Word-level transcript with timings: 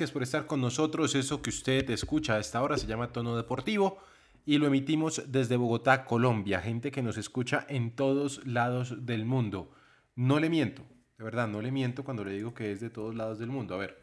gracias 0.00 0.14
por 0.14 0.22
estar 0.22 0.46
con 0.46 0.62
nosotros. 0.62 1.14
Eso 1.14 1.42
que 1.42 1.50
usted 1.50 1.90
escucha 1.90 2.36
a 2.36 2.38
esta 2.38 2.62
hora 2.62 2.78
se 2.78 2.86
llama 2.86 3.12
Tono 3.12 3.36
Deportivo 3.36 3.98
y 4.46 4.56
lo 4.56 4.66
emitimos 4.66 5.24
desde 5.28 5.58
Bogotá, 5.58 6.06
Colombia. 6.06 6.62
Gente 6.62 6.90
que 6.90 7.02
nos 7.02 7.18
escucha 7.18 7.66
en 7.68 7.90
todos 7.94 8.46
lados 8.46 9.04
del 9.04 9.26
mundo. 9.26 9.74
No 10.16 10.40
le 10.40 10.48
miento, 10.48 10.86
de 11.18 11.24
verdad, 11.24 11.48
no 11.48 11.60
le 11.60 11.70
miento 11.70 12.02
cuando 12.02 12.24
le 12.24 12.32
digo 12.32 12.54
que 12.54 12.72
es 12.72 12.80
de 12.80 12.88
todos 12.88 13.14
lados 13.14 13.38
del 13.38 13.50
mundo. 13.50 13.74
A 13.74 13.76
ver, 13.76 14.00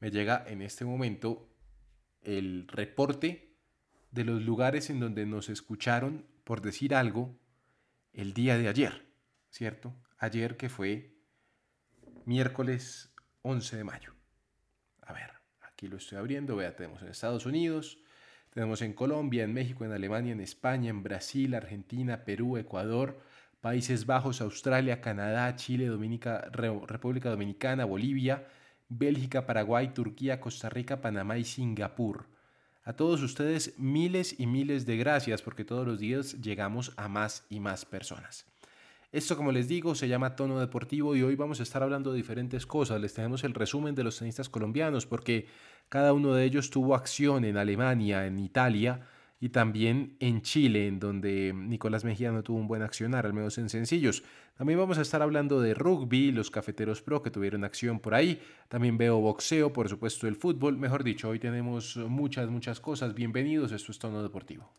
me 0.00 0.10
llega 0.10 0.44
en 0.48 0.62
este 0.62 0.84
momento 0.84 1.48
el 2.22 2.66
reporte 2.66 3.54
de 4.10 4.24
los 4.24 4.42
lugares 4.42 4.90
en 4.90 4.98
donde 4.98 5.26
nos 5.26 5.48
escucharon, 5.48 6.26
por 6.42 6.60
decir 6.60 6.92
algo, 6.92 7.38
el 8.12 8.34
día 8.34 8.58
de 8.58 8.66
ayer, 8.66 9.06
¿cierto? 9.50 9.94
Ayer 10.18 10.56
que 10.56 10.68
fue 10.68 11.14
miércoles 12.24 13.14
11 13.42 13.76
de 13.76 13.84
mayo. 13.84 14.15
Aquí 15.76 15.88
lo 15.88 15.98
estoy 15.98 16.16
abriendo, 16.16 16.56
vea, 16.56 16.74
tenemos 16.74 17.02
en 17.02 17.08
Estados 17.08 17.44
Unidos, 17.44 17.98
tenemos 18.48 18.80
en 18.80 18.94
Colombia, 18.94 19.44
en 19.44 19.52
México, 19.52 19.84
en 19.84 19.92
Alemania, 19.92 20.32
en 20.32 20.40
España, 20.40 20.88
en 20.88 21.02
Brasil, 21.02 21.54
Argentina, 21.54 22.24
Perú, 22.24 22.56
Ecuador, 22.56 23.20
Países 23.60 24.06
Bajos, 24.06 24.40
Australia, 24.40 25.02
Canadá, 25.02 25.54
Chile, 25.54 25.88
Dominica, 25.88 26.48
República 26.50 27.28
Dominicana, 27.28 27.84
Bolivia, 27.84 28.46
Bélgica, 28.88 29.44
Paraguay, 29.44 29.92
Turquía, 29.92 30.40
Costa 30.40 30.70
Rica, 30.70 31.02
Panamá 31.02 31.36
y 31.36 31.44
Singapur. 31.44 32.24
A 32.82 32.94
todos 32.94 33.20
ustedes 33.20 33.78
miles 33.78 34.40
y 34.40 34.46
miles 34.46 34.86
de 34.86 34.96
gracias 34.96 35.42
porque 35.42 35.66
todos 35.66 35.86
los 35.86 35.98
días 35.98 36.40
llegamos 36.40 36.94
a 36.96 37.08
más 37.08 37.44
y 37.50 37.60
más 37.60 37.84
personas. 37.84 38.46
Esto, 39.12 39.36
como 39.36 39.52
les 39.52 39.68
digo, 39.68 39.94
se 39.94 40.08
llama 40.08 40.36
Tono 40.36 40.58
Deportivo 40.58 41.14
y 41.14 41.22
hoy 41.22 41.36
vamos 41.36 41.60
a 41.60 41.62
estar 41.62 41.82
hablando 41.82 42.10
de 42.10 42.16
diferentes 42.16 42.66
cosas. 42.66 43.00
Les 43.00 43.14
tenemos 43.14 43.44
el 43.44 43.54
resumen 43.54 43.94
de 43.94 44.04
los 44.04 44.18
tenistas 44.18 44.48
colombianos 44.48 45.06
porque 45.06 45.46
cada 45.88 46.12
uno 46.12 46.34
de 46.34 46.44
ellos 46.44 46.70
tuvo 46.70 46.94
acción 46.94 47.44
en 47.44 47.56
Alemania, 47.56 48.26
en 48.26 48.38
Italia, 48.38 49.06
y 49.38 49.50
también 49.50 50.16
en 50.20 50.40
Chile, 50.42 50.86
en 50.86 50.98
donde 50.98 51.52
Nicolás 51.54 52.04
Mejía 52.04 52.32
no 52.32 52.42
tuvo 52.42 52.58
un 52.58 52.68
buen 52.68 52.82
accionar, 52.82 53.26
al 53.26 53.34
menos 53.34 53.58
en 53.58 53.68
sencillos. 53.68 54.22
También 54.56 54.78
vamos 54.78 54.96
a 54.98 55.02
estar 55.02 55.20
hablando 55.20 55.60
de 55.60 55.74
rugby, 55.74 56.32
los 56.32 56.50
cafeteros 56.50 57.02
pro 57.02 57.22
que 57.22 57.30
tuvieron 57.30 57.62
acción 57.62 58.00
por 58.00 58.14
ahí. 58.14 58.40
También 58.68 58.96
veo 58.96 59.20
boxeo, 59.20 59.72
por 59.72 59.88
supuesto 59.88 60.26
el 60.26 60.36
fútbol. 60.36 60.78
Mejor 60.78 61.04
dicho, 61.04 61.28
hoy 61.28 61.38
tenemos 61.38 61.96
muchas, 61.96 62.48
muchas 62.48 62.80
cosas. 62.80 63.14
Bienvenidos, 63.14 63.72
esto 63.72 63.92
es 63.92 63.98
Tono 63.98 64.22
Deportivo. 64.22 64.70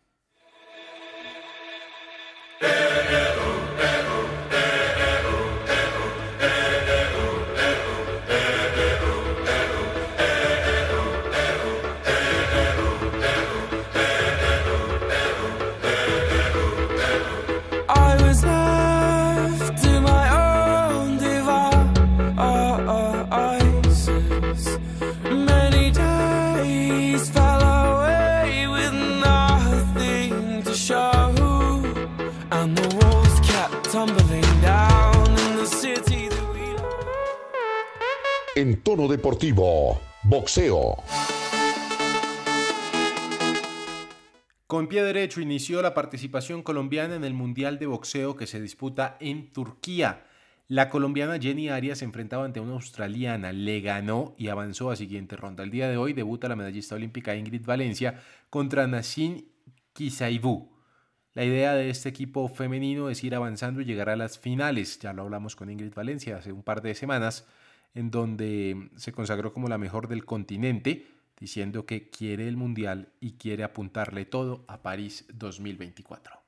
En 38.57 38.81
tono 38.81 39.07
deportivo, 39.07 40.01
boxeo. 40.23 40.95
Con 44.65 44.87
pie 44.87 45.03
derecho 45.03 45.41
inició 45.41 45.83
la 45.83 45.93
participación 45.93 46.63
colombiana 46.63 47.15
en 47.15 47.23
el 47.23 47.35
Mundial 47.35 47.77
de 47.77 47.85
Boxeo 47.85 48.35
que 48.35 48.47
se 48.47 48.59
disputa 48.59 49.15
en 49.19 49.53
Turquía. 49.53 50.25
La 50.67 50.89
colombiana 50.89 51.39
Jenny 51.39 51.69
Arias 51.69 51.99
se 51.99 52.05
enfrentaba 52.05 52.45
ante 52.45 52.59
una 52.59 52.73
australiana, 52.73 53.53
le 53.53 53.79
ganó 53.79 54.33
y 54.39 54.47
avanzó 54.47 54.89
a 54.89 54.95
siguiente 54.95 55.35
ronda. 55.35 55.63
El 55.63 55.69
día 55.69 55.87
de 55.87 55.97
hoy 55.97 56.13
debuta 56.13 56.49
la 56.49 56.55
medallista 56.55 56.95
olímpica 56.95 57.35
Ingrid 57.35 57.63
Valencia 57.63 58.23
contra 58.49 58.87
Nassim 58.87 59.45
Kisaibu. 59.93 60.76
La 61.37 61.45
idea 61.45 61.75
de 61.75 61.91
este 61.91 62.09
equipo 62.09 62.49
femenino 62.49 63.11
es 63.11 63.23
ir 63.23 63.35
avanzando 63.35 63.79
y 63.79 63.85
llegar 63.85 64.09
a 64.09 64.15
las 64.15 64.39
finales. 64.39 64.97
Ya 64.97 65.13
lo 65.13 65.21
hablamos 65.21 65.55
con 65.55 65.69
Ingrid 65.69 65.93
Valencia 65.93 66.37
hace 66.37 66.51
un 66.51 66.63
par 66.63 66.81
de 66.81 66.95
semanas, 66.95 67.45
en 67.93 68.09
donde 68.09 68.89
se 68.95 69.11
consagró 69.11 69.53
como 69.53 69.67
la 69.67 69.77
mejor 69.77 70.07
del 70.07 70.25
continente 70.25 71.05
diciendo 71.39 71.85
que 71.85 72.09
quiere 72.09 72.47
el 72.47 72.57
Mundial 72.57 73.09
y 73.19 73.33
quiere 73.33 73.63
apuntarle 73.63 74.25
todo 74.25 74.65
a 74.67 74.81
París 74.81 75.25
2024. 75.31 76.39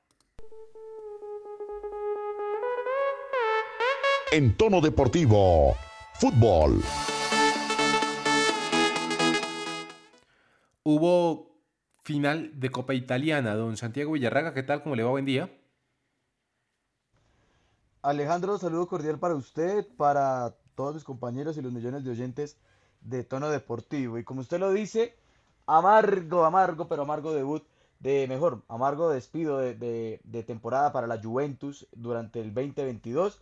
En 4.32 4.56
tono 4.56 4.80
deportivo, 4.80 5.76
fútbol. 6.14 6.82
Hubo 10.82 11.49
final 12.10 12.50
de 12.58 12.70
Copa 12.70 12.92
Italiana. 12.92 13.54
Don 13.54 13.76
Santiago 13.76 14.10
Villarraga, 14.10 14.52
¿qué 14.52 14.64
tal? 14.64 14.82
¿Cómo 14.82 14.96
le 14.96 15.04
va? 15.04 15.10
Buen 15.10 15.24
día. 15.24 15.48
Alejandro, 18.02 18.58
saludo 18.58 18.88
cordial 18.88 19.20
para 19.20 19.36
usted, 19.36 19.86
para 19.96 20.56
todos 20.74 20.96
mis 20.96 21.04
compañeros 21.04 21.56
y 21.56 21.62
los 21.62 21.70
millones 21.70 22.02
de 22.02 22.10
oyentes 22.10 22.58
de 23.00 23.22
tono 23.22 23.48
deportivo. 23.48 24.18
Y 24.18 24.24
como 24.24 24.40
usted 24.40 24.58
lo 24.58 24.72
dice, 24.72 25.14
amargo, 25.66 26.44
amargo, 26.44 26.88
pero 26.88 27.02
amargo 27.02 27.32
debut 27.32 27.62
de 28.00 28.26
mejor, 28.26 28.62
amargo 28.66 29.10
despido 29.10 29.58
de, 29.58 30.44
temporada 30.48 30.90
para 30.90 31.06
la 31.06 31.22
Juventus 31.22 31.86
durante 31.92 32.40
el 32.40 32.52
2022. 32.52 33.40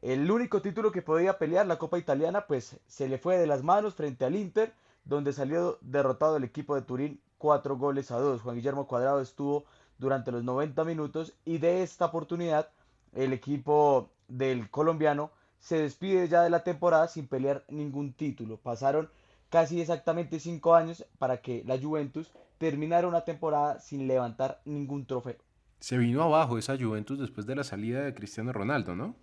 El 0.00 0.30
único 0.30 0.62
título 0.62 0.92
que 0.92 1.02
podía 1.02 1.36
pelear, 1.36 1.66
la 1.66 1.76
Copa 1.76 1.98
Italiana, 1.98 2.46
pues 2.46 2.80
se 2.86 3.06
le 3.06 3.18
fue 3.18 3.36
de 3.36 3.46
las 3.46 3.62
manos 3.62 3.96
frente 3.96 4.24
al 4.24 4.34
Inter, 4.34 4.72
donde 5.04 5.34
salió 5.34 5.76
derrotado 5.82 6.38
el 6.38 6.44
equipo 6.44 6.74
de 6.74 6.80
Turín 6.80 7.20
cuatro 7.38 7.76
goles 7.76 8.10
a 8.10 8.18
dos. 8.18 8.42
Juan 8.42 8.56
Guillermo 8.56 8.86
Cuadrado 8.86 9.20
estuvo 9.20 9.64
durante 9.98 10.30
los 10.32 10.44
90 10.44 10.84
minutos 10.84 11.34
y 11.44 11.58
de 11.58 11.82
esta 11.82 12.06
oportunidad 12.06 12.68
el 13.14 13.32
equipo 13.32 14.10
del 14.28 14.70
colombiano 14.70 15.30
se 15.58 15.78
despide 15.78 16.28
ya 16.28 16.42
de 16.42 16.50
la 16.50 16.62
temporada 16.62 17.08
sin 17.08 17.26
pelear 17.26 17.64
ningún 17.68 18.12
título. 18.12 18.58
Pasaron 18.58 19.10
casi 19.50 19.80
exactamente 19.80 20.38
cinco 20.40 20.74
años 20.74 21.04
para 21.18 21.40
que 21.40 21.64
la 21.66 21.78
Juventus 21.78 22.30
terminara 22.58 23.08
una 23.08 23.24
temporada 23.24 23.80
sin 23.80 24.06
levantar 24.06 24.60
ningún 24.64 25.06
trofeo. 25.06 25.36
Se 25.80 25.96
vino 25.98 26.22
abajo 26.22 26.58
esa 26.58 26.76
Juventus 26.78 27.18
después 27.18 27.46
de 27.46 27.56
la 27.56 27.64
salida 27.64 28.02
de 28.02 28.14
Cristiano 28.14 28.52
Ronaldo, 28.52 28.94
¿no? 28.94 29.16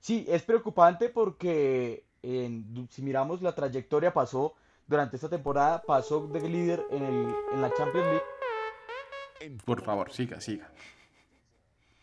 Sí, 0.00 0.24
es 0.28 0.42
preocupante 0.42 1.08
porque 1.08 2.04
en- 2.22 2.88
si 2.90 3.02
miramos 3.02 3.42
la 3.42 3.54
trayectoria 3.54 4.12
pasó 4.12 4.54
durante 4.90 5.16
esta 5.16 5.28
temporada, 5.28 5.80
pasó 5.82 6.26
de 6.26 6.40
líder 6.48 6.84
en, 6.90 7.02
el, 7.04 7.34
en 7.52 7.62
la 7.62 7.72
Champions 7.74 8.06
League. 8.08 9.56
Por 9.64 9.80
favor, 9.82 10.12
siga, 10.12 10.40
siga. 10.40 10.68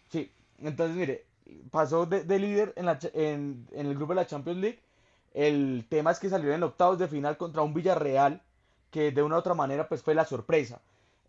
Sí, 0.10 0.32
entonces 0.60 0.96
mire, 0.96 1.26
pasó 1.70 2.06
de, 2.06 2.24
de 2.24 2.40
líder 2.40 2.74
en, 2.78 2.86
la 2.86 2.98
en, 3.14 3.68
en 3.74 3.86
el 3.88 3.94
grupo 3.96 4.14
de 4.14 4.22
la 4.22 4.26
Champions 4.28 4.60
League. 4.60 4.80
El 5.34 5.86
tema 5.90 6.12
es 6.12 6.20
que 6.20 6.30
salió 6.30 6.54
en 6.54 6.64
octavos 6.64 6.98
de 6.98 7.08
final 7.10 7.38
contra 7.38 7.62
un 7.62 7.74
Villarreal 7.74 8.42
que 8.90 9.12
de 9.12 9.22
una 9.22 9.36
u 9.36 9.40
otra 9.40 9.54
manera 9.54 9.88
pues 9.90 10.02
fue 10.02 10.16
la 10.16 10.26
sorpresa. 10.26 10.80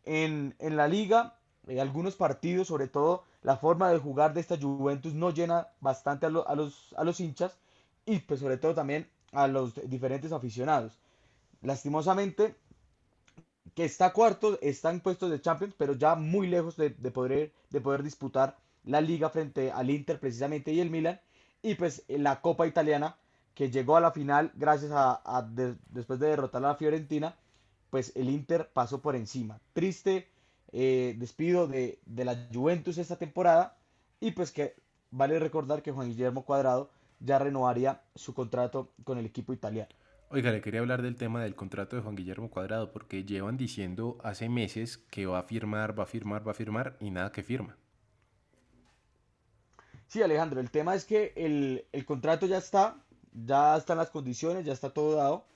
En, 0.07 0.55
en 0.61 0.77
la 0.77 0.87
liga, 0.87 1.35
eh, 1.67 1.81
algunos 1.81 2.15
partidos, 2.15 2.69
sobre 2.69 2.87
todo 2.87 3.25
la 3.43 3.57
forma 3.57 3.91
de 3.91 3.99
jugar 3.99 4.33
de 4.33 4.41
esta 4.41 4.57
Juventus 4.57 5.13
no 5.13 5.31
llena 5.31 5.67
bastante 5.81 6.25
a, 6.27 6.31
lo- 6.31 6.49
a 6.49 6.55
los, 6.55 6.95
a 6.97 7.03
los 7.05 7.19
hinchas 7.21 7.57
y 8.07 8.21
pues 8.21 8.39
sobre 8.41 8.57
todo 8.57 8.75
también 8.75 9.09
a 9.33 9.49
los 9.49 9.75
diferentes 9.91 10.31
aficionados. 10.33 10.93
Lastimosamente, 11.63 12.57
que 13.75 13.85
está 13.85 14.13
cuarto, 14.13 14.59
está 14.61 14.91
en 14.91 15.01
puestos 15.01 15.31
de 15.31 15.41
Champions, 15.41 15.75
pero 15.77 15.95
ya 15.95 16.15
muy 16.15 16.47
lejos 16.49 16.77
de, 16.77 16.91
de 16.91 17.11
poder, 17.11 17.53
de 17.71 17.81
poder 17.81 18.03
disputar 18.03 18.57
la 18.85 19.01
liga 19.01 19.31
frente 19.31 19.71
al 19.71 19.91
Inter 19.91 20.19
precisamente 20.19 20.73
y 20.73 20.81
el 20.81 20.91
Milan. 20.91 21.21
Y 21.63 21.75
pues 21.75 22.05
la 22.09 22.41
Copa 22.41 22.67
Italiana, 22.67 23.17
que 23.55 23.71
llegó 23.71 23.97
a 23.97 24.01
la 24.01 24.11
final 24.13 24.53
gracias 24.55 24.93
a, 24.93 25.21
a 25.25 25.43
de- 25.43 25.77
después 25.91 26.19
de 26.19 26.29
derrotar 26.29 26.65
a 26.65 26.69
la 26.69 26.75
Fiorentina, 26.77 27.37
pues 27.91 28.13
el 28.17 28.29
Inter 28.31 28.69
pasó 28.73 29.01
por 29.01 29.17
encima. 29.17 29.61
Triste 29.73 30.29
eh, 30.73 31.15
despido 31.19 31.67
de, 31.67 31.99
de 32.07 32.25
la 32.25 32.37
Juventus 32.53 32.99
esta 32.99 33.17
temporada 33.17 33.77
y 34.21 34.33
pues 34.33 34.53
que 34.53 34.75
vale 35.11 35.39
recordar 35.39 35.83
que 35.83 35.93
Juan 35.93 36.09
Guillermo 36.09 36.45
Cuadrado 36.45 36.91
ya 37.21 37.39
renovaría 37.39 38.01
su 38.15 38.35
contrato 38.35 38.89
con 39.05 39.19
el 39.19 39.27
equipo 39.27 39.53
italiano. 39.53 39.91
Oiga, 40.31 40.51
le 40.51 40.61
quería 40.61 40.81
hablar 40.81 41.01
del 41.01 41.17
tema 41.17 41.43
del 41.43 41.55
contrato 41.55 41.97
de 41.97 42.03
Juan 42.03 42.15
Guillermo 42.15 42.51
Cuadrado, 42.51 42.93
porque 42.93 43.25
llevan 43.25 43.57
diciendo 43.57 44.19
hace 44.23 44.51
meses 44.51 44.99
que 44.99 45.25
va 45.25 45.39
a 45.39 45.43
firmar, 45.45 45.99
va 45.99 46.03
a 46.03 46.07
firmar, 46.07 46.47
va 46.47 46.51
a 46.51 46.55
firmar 46.55 46.99
y 47.01 47.11
nada 47.11 47.33
que 47.33 47.43
firma. 47.43 47.79
Sí, 50.07 50.21
Alejandro, 50.21 50.61
el 50.61 50.71
tema 50.71 50.95
es 50.95 51.07
que 51.07 51.33
el, 51.35 51.87
el 51.93 52.05
contrato 52.05 52.45
ya 52.45 52.59
está, 52.59 52.97
ya 53.33 53.75
están 53.79 53.97
las 53.97 54.11
condiciones, 54.11 54.67
ya 54.67 54.75
está 54.75 54.91
todo 54.91 55.17
dado, 55.17 55.47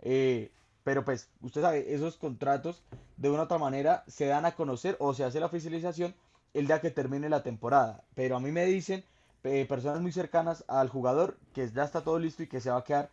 eh, 0.00 0.50
pero 0.82 1.04
pues 1.04 1.28
usted 1.40 1.60
sabe, 1.60 1.94
esos 1.94 2.16
contratos 2.16 2.82
de 3.16 3.30
una 3.30 3.42
u 3.42 3.44
otra 3.44 3.58
manera 3.58 4.02
se 4.08 4.26
dan 4.26 4.44
a 4.44 4.56
conocer 4.56 4.96
o 4.98 5.14
se 5.14 5.22
hace 5.22 5.38
la 5.38 5.46
oficialización 5.46 6.16
el 6.52 6.66
día 6.66 6.80
que 6.80 6.90
termine 6.90 7.28
la 7.28 7.44
temporada. 7.44 8.02
Pero 8.16 8.34
a 8.34 8.40
mí 8.40 8.50
me 8.50 8.66
dicen 8.66 9.04
eh, 9.44 9.66
personas 9.68 10.00
muy 10.00 10.10
cercanas 10.10 10.64
al 10.66 10.88
jugador 10.88 11.38
que 11.52 11.70
ya 11.70 11.84
está 11.84 12.02
todo 12.02 12.18
listo 12.18 12.42
y 12.42 12.48
que 12.48 12.60
se 12.60 12.70
va 12.70 12.78
a 12.78 12.84
quedar 12.84 13.10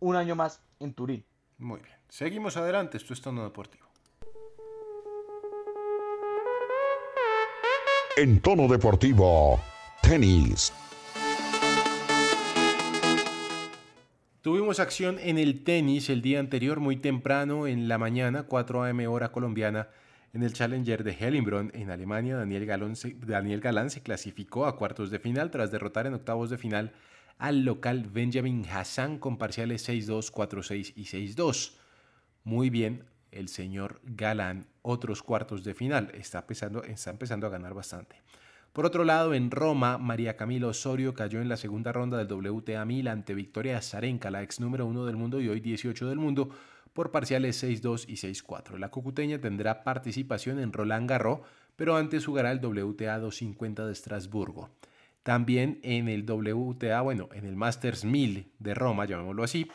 un 0.00 0.16
año 0.16 0.34
más 0.34 0.62
en 0.80 0.94
Turín. 0.94 1.24
Muy 1.58 1.80
bien. 1.80 1.96
Seguimos 2.08 2.56
adelante. 2.56 2.96
Esto 2.96 3.12
es 3.12 3.20
Tono 3.20 3.44
Deportivo. 3.44 3.86
En 8.18 8.40
tono 8.40 8.66
deportivo, 8.66 9.60
tenis. 10.00 10.72
Tuvimos 14.40 14.80
acción 14.80 15.18
en 15.18 15.36
el 15.36 15.64
tenis 15.64 16.08
el 16.08 16.22
día 16.22 16.40
anterior, 16.40 16.80
muy 16.80 16.96
temprano 16.96 17.66
en 17.66 17.88
la 17.88 17.98
mañana, 17.98 18.44
4 18.44 18.84
a.m. 18.84 19.06
hora 19.06 19.32
colombiana, 19.32 19.88
en 20.32 20.42
el 20.42 20.54
Challenger 20.54 21.04
de 21.04 21.12
Hellenbrunn 21.12 21.72
en 21.74 21.90
Alemania. 21.90 22.38
Daniel, 22.38 22.64
Galán 22.64 22.96
se, 22.96 23.16
Daniel 23.20 23.60
Galán 23.60 23.90
se 23.90 24.02
clasificó 24.02 24.64
a 24.64 24.78
cuartos 24.78 25.10
de 25.10 25.18
final 25.18 25.50
tras 25.50 25.70
derrotar 25.70 26.06
en 26.06 26.14
octavos 26.14 26.48
de 26.48 26.56
final 26.56 26.94
al 27.38 27.64
local 27.64 28.08
Benjamin 28.12 28.64
Hassan 28.66 29.18
con 29.18 29.38
parciales 29.38 29.88
6-2, 29.88 30.32
4-6 30.32 30.92
y 30.96 31.04
6-2. 31.04 31.76
Muy 32.44 32.70
bien, 32.70 33.04
el 33.30 33.48
señor 33.48 34.00
Galán, 34.04 34.66
otros 34.82 35.22
cuartos 35.22 35.64
de 35.64 35.74
final. 35.74 36.10
Está 36.14 36.40
empezando, 36.40 36.82
está 36.84 37.10
empezando 37.10 37.46
a 37.46 37.50
ganar 37.50 37.74
bastante. 37.74 38.22
Por 38.72 38.84
otro 38.84 39.04
lado, 39.04 39.32
en 39.32 39.50
Roma, 39.50 39.96
María 39.96 40.36
Camila 40.36 40.66
Osorio 40.66 41.14
cayó 41.14 41.40
en 41.40 41.48
la 41.48 41.56
segunda 41.56 41.92
ronda 41.92 42.18
del 42.18 42.30
WTA 42.30 42.84
1000 42.84 43.08
ante 43.08 43.34
Victoria 43.34 43.80
Zarenka, 43.80 44.30
la 44.30 44.42
ex 44.42 44.60
número 44.60 44.84
1 44.84 45.06
del 45.06 45.16
mundo 45.16 45.40
y 45.40 45.48
hoy 45.48 45.60
18 45.60 46.08
del 46.08 46.18
mundo, 46.18 46.50
por 46.92 47.10
parciales 47.10 47.62
6-2 47.62 48.04
y 48.06 48.16
6-4. 48.16 48.78
La 48.78 48.90
cucuteña 48.90 49.38
tendrá 49.40 49.82
participación 49.82 50.58
en 50.58 50.74
Roland 50.74 51.08
Garros, 51.08 51.40
pero 51.74 51.96
antes 51.96 52.26
jugará 52.26 52.52
el 52.52 52.58
WTA 52.58 53.18
250 53.18 53.86
de 53.86 53.92
Estrasburgo. 53.92 54.70
También 55.26 55.80
en 55.82 56.06
el 56.06 56.24
WTA, 56.24 57.00
bueno, 57.00 57.28
en 57.32 57.46
el 57.46 57.56
Masters 57.56 58.04
1000 58.04 58.52
de 58.60 58.74
Roma, 58.74 59.06
llamémoslo 59.06 59.42
así, 59.42 59.68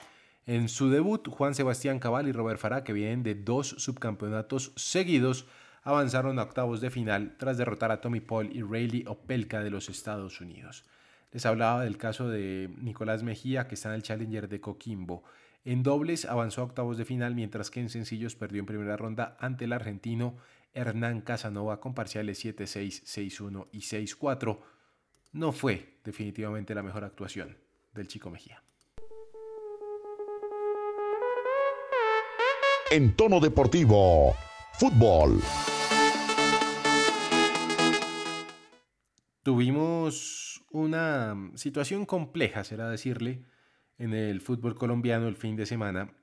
en 0.46 0.70
su 0.70 0.90
debut, 0.90 1.28
Juan 1.28 1.56
Sebastián 1.56 2.00
Cabal 2.00 2.30
y 2.30 2.32
Robert 2.32 2.58
Farah, 2.58 2.86
que 2.86 2.94
vienen 2.94 3.22
de 3.22 3.36
dos 3.36 3.76
subcampeonatos 3.78 4.72
seguidos, 4.78 5.46
avanzaron 5.84 6.40
a 6.40 6.44
octavos 6.44 6.80
de 6.80 6.90
final 6.90 7.36
tras 7.38 7.58
derrotar 7.58 7.92
a 7.92 8.00
Tommy 8.00 8.22
Paul 8.22 8.50
y 8.56 8.62
Rayleigh 8.62 9.10
Opelka 9.10 9.62
de 9.62 9.72
los 9.72 9.90
Estados 9.90 10.40
Unidos. 10.40 10.86
Les 11.34 11.46
hablaba 11.46 11.84
del 11.84 11.98
caso 11.98 12.30
de 12.30 12.74
Nicolás 12.80 13.22
Mejía, 13.22 13.68
que 13.68 13.76
está 13.76 13.90
en 13.90 13.96
el 13.96 14.04
Challenger 14.04 14.48
de 14.48 14.62
Coquimbo. 14.62 15.26
En 15.66 15.84
dobles 15.84 16.24
avanzó 16.24 16.62
a 16.62 16.64
octavos 16.64 16.98
de 16.98 17.04
final, 17.04 17.36
mientras 17.36 17.70
que 17.70 17.82
en 17.82 17.90
sencillos 17.90 18.38
perdió 18.38 18.62
en 18.62 18.68
primera 18.68 18.96
ronda 18.96 19.36
ante 19.38 19.66
el 19.66 19.74
argentino 19.74 20.38
Hernán 20.74 21.20
Casanova 21.20 21.82
con 21.82 21.94
parciales 21.94 22.42
7-6, 22.42 23.04
6-1 23.04 23.68
y 23.74 23.80
6-4 23.80 24.60
no 25.34 25.52
fue 25.52 26.00
definitivamente 26.04 26.76
la 26.76 26.84
mejor 26.84 27.04
actuación 27.04 27.58
del 27.94 28.08
chico 28.08 28.30
Mejía. 28.30 28.64
En 32.92 33.16
tono 33.16 33.40
deportivo, 33.40 34.36
fútbol. 34.74 35.42
Tuvimos 39.44 40.64
una 40.72 41.52
situación 41.56 42.06
compleja, 42.06 42.64
será 42.64 42.90
decirle, 42.90 43.46
en 43.98 44.14
el 44.14 44.42
fútbol 44.42 44.76
colombiano 44.76 45.28
el 45.28 45.36
fin 45.36 45.56
de 45.56 45.66
semana 45.66 46.14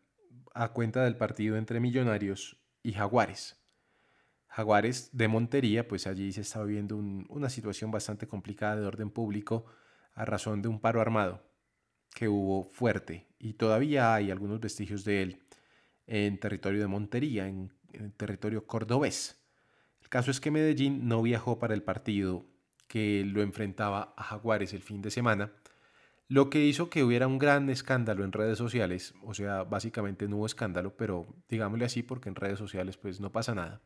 a 0.54 0.72
cuenta 0.72 1.04
del 1.04 1.16
partido 1.16 1.56
entre 1.56 1.80
Millonarios 1.80 2.58
y 2.82 2.92
Jaguares. 2.92 3.57
Jaguares 4.48 5.10
de 5.12 5.28
Montería, 5.28 5.86
pues 5.86 6.06
allí 6.06 6.32
se 6.32 6.40
estaba 6.40 6.64
viendo 6.64 6.96
una 6.96 7.50
situación 7.50 7.90
bastante 7.90 8.26
complicada 8.26 8.76
de 8.76 8.86
orden 8.86 9.10
público 9.10 9.66
a 10.14 10.24
razón 10.24 10.62
de 10.62 10.68
un 10.68 10.80
paro 10.80 11.00
armado 11.00 11.42
que 12.14 12.28
hubo 12.28 12.70
fuerte. 12.72 13.28
Y 13.38 13.54
todavía 13.54 14.14
hay 14.14 14.30
algunos 14.30 14.60
vestigios 14.60 15.04
de 15.04 15.22
él 15.22 15.42
en 16.06 16.40
territorio 16.40 16.80
de 16.80 16.86
Montería, 16.86 17.46
en, 17.46 17.72
en 17.92 18.10
territorio 18.12 18.66
cordobés. 18.66 19.44
El 20.00 20.08
caso 20.08 20.30
es 20.30 20.40
que 20.40 20.50
Medellín 20.50 21.06
no 21.06 21.22
viajó 21.22 21.58
para 21.58 21.74
el 21.74 21.82
partido 21.82 22.46
que 22.88 23.24
lo 23.24 23.42
enfrentaba 23.42 24.14
a 24.16 24.24
Jaguares 24.24 24.72
el 24.72 24.82
fin 24.82 25.02
de 25.02 25.10
semana, 25.10 25.52
lo 26.26 26.50
que 26.50 26.64
hizo 26.64 26.90
que 26.90 27.04
hubiera 27.04 27.26
un 27.26 27.38
gran 27.38 27.68
escándalo 27.70 28.24
en 28.24 28.32
redes 28.32 28.58
sociales, 28.58 29.14
o 29.22 29.34
sea, 29.34 29.64
básicamente 29.64 30.26
no 30.28 30.38
hubo 30.38 30.46
escándalo, 30.46 30.96
pero 30.96 31.26
digámosle 31.48 31.84
así 31.84 32.02
porque 32.02 32.28
en 32.28 32.34
redes 32.34 32.58
sociales 32.58 32.96
pues 32.96 33.20
no 33.20 33.30
pasa 33.30 33.54
nada 33.54 33.82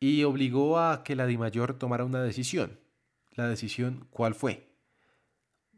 y 0.00 0.24
obligó 0.24 0.78
a 0.78 1.02
que 1.02 1.16
la 1.16 1.26
DIMAYOR 1.26 1.78
tomara 1.78 2.04
una 2.04 2.22
decisión. 2.22 2.78
La 3.32 3.48
decisión, 3.48 4.06
¿cuál 4.10 4.34
fue? 4.34 4.68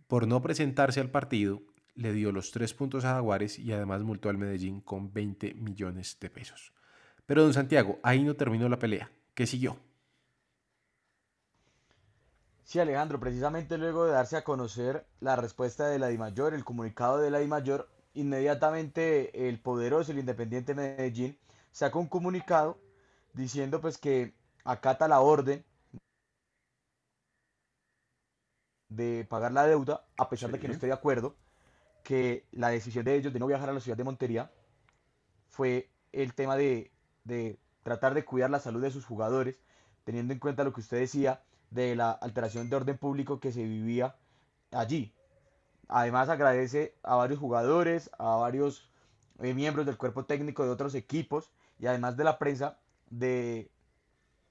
Por 0.06 0.26
no 0.26 0.42
presentarse 0.42 1.00
al 1.00 1.10
partido, 1.10 1.62
le 1.94 2.12
dio 2.12 2.32
los 2.32 2.50
tres 2.52 2.74
puntos 2.74 3.04
a 3.04 3.14
Jaguares 3.14 3.58
y 3.58 3.72
además 3.72 4.02
multó 4.02 4.28
al 4.28 4.38
Medellín 4.38 4.80
con 4.80 5.12
20 5.12 5.54
millones 5.54 6.16
de 6.20 6.30
pesos. 6.30 6.72
Pero 7.26 7.42
don 7.42 7.52
Santiago, 7.52 7.98
ahí 8.02 8.22
no 8.22 8.34
terminó 8.34 8.68
la 8.68 8.78
pelea. 8.78 9.10
¿Qué 9.34 9.46
siguió? 9.46 9.76
Sí, 12.64 12.78
Alejandro, 12.78 13.18
precisamente 13.18 13.78
luego 13.78 14.04
de 14.04 14.12
darse 14.12 14.36
a 14.36 14.44
conocer 14.44 15.06
la 15.20 15.36
respuesta 15.36 15.88
de 15.88 15.98
la 15.98 16.08
DIMAYOR, 16.08 16.54
el 16.54 16.64
comunicado 16.64 17.18
de 17.18 17.30
la 17.30 17.38
DIMAYOR, 17.38 17.88
inmediatamente 18.14 19.48
el 19.48 19.58
poderoso, 19.58 20.12
el 20.12 20.18
Independiente 20.18 20.74
Medellín, 20.74 21.38
sacó 21.72 21.98
un 21.98 22.08
comunicado 22.08 22.78
diciendo 23.38 23.80
pues 23.80 23.98
que 23.98 24.34
acata 24.64 25.08
la 25.08 25.20
orden 25.20 25.64
de 28.88 29.26
pagar 29.28 29.52
la 29.52 29.66
deuda, 29.66 30.04
a 30.16 30.28
pesar 30.28 30.50
de 30.50 30.58
que 30.58 30.66
no 30.66 30.74
esté 30.74 30.86
de 30.86 30.92
acuerdo, 30.92 31.36
que 32.02 32.46
la 32.52 32.68
decisión 32.68 33.04
de 33.04 33.14
ellos 33.14 33.32
de 33.32 33.38
no 33.38 33.46
viajar 33.46 33.68
a 33.68 33.72
la 33.72 33.80
ciudad 33.80 33.96
de 33.96 34.04
Montería 34.04 34.50
fue 35.48 35.88
el 36.12 36.34
tema 36.34 36.56
de, 36.56 36.90
de 37.24 37.58
tratar 37.82 38.14
de 38.14 38.24
cuidar 38.24 38.50
la 38.50 38.60
salud 38.60 38.82
de 38.82 38.90
sus 38.90 39.04
jugadores, 39.04 39.60
teniendo 40.04 40.32
en 40.32 40.40
cuenta 40.40 40.64
lo 40.64 40.72
que 40.72 40.80
usted 40.80 40.98
decía 40.98 41.42
de 41.70 41.94
la 41.94 42.10
alteración 42.10 42.68
de 42.68 42.76
orden 42.76 42.98
público 42.98 43.40
que 43.40 43.52
se 43.52 43.62
vivía 43.62 44.16
allí. 44.72 45.14
Además 45.86 46.28
agradece 46.28 46.94
a 47.02 47.14
varios 47.14 47.38
jugadores, 47.38 48.10
a 48.18 48.36
varios 48.36 48.90
eh, 49.38 49.54
miembros 49.54 49.86
del 49.86 49.96
cuerpo 49.96 50.24
técnico 50.24 50.64
de 50.64 50.70
otros 50.70 50.94
equipos 50.94 51.52
y 51.78 51.86
además 51.86 52.16
de 52.16 52.24
la 52.24 52.38
prensa 52.38 52.78
de, 53.10 53.70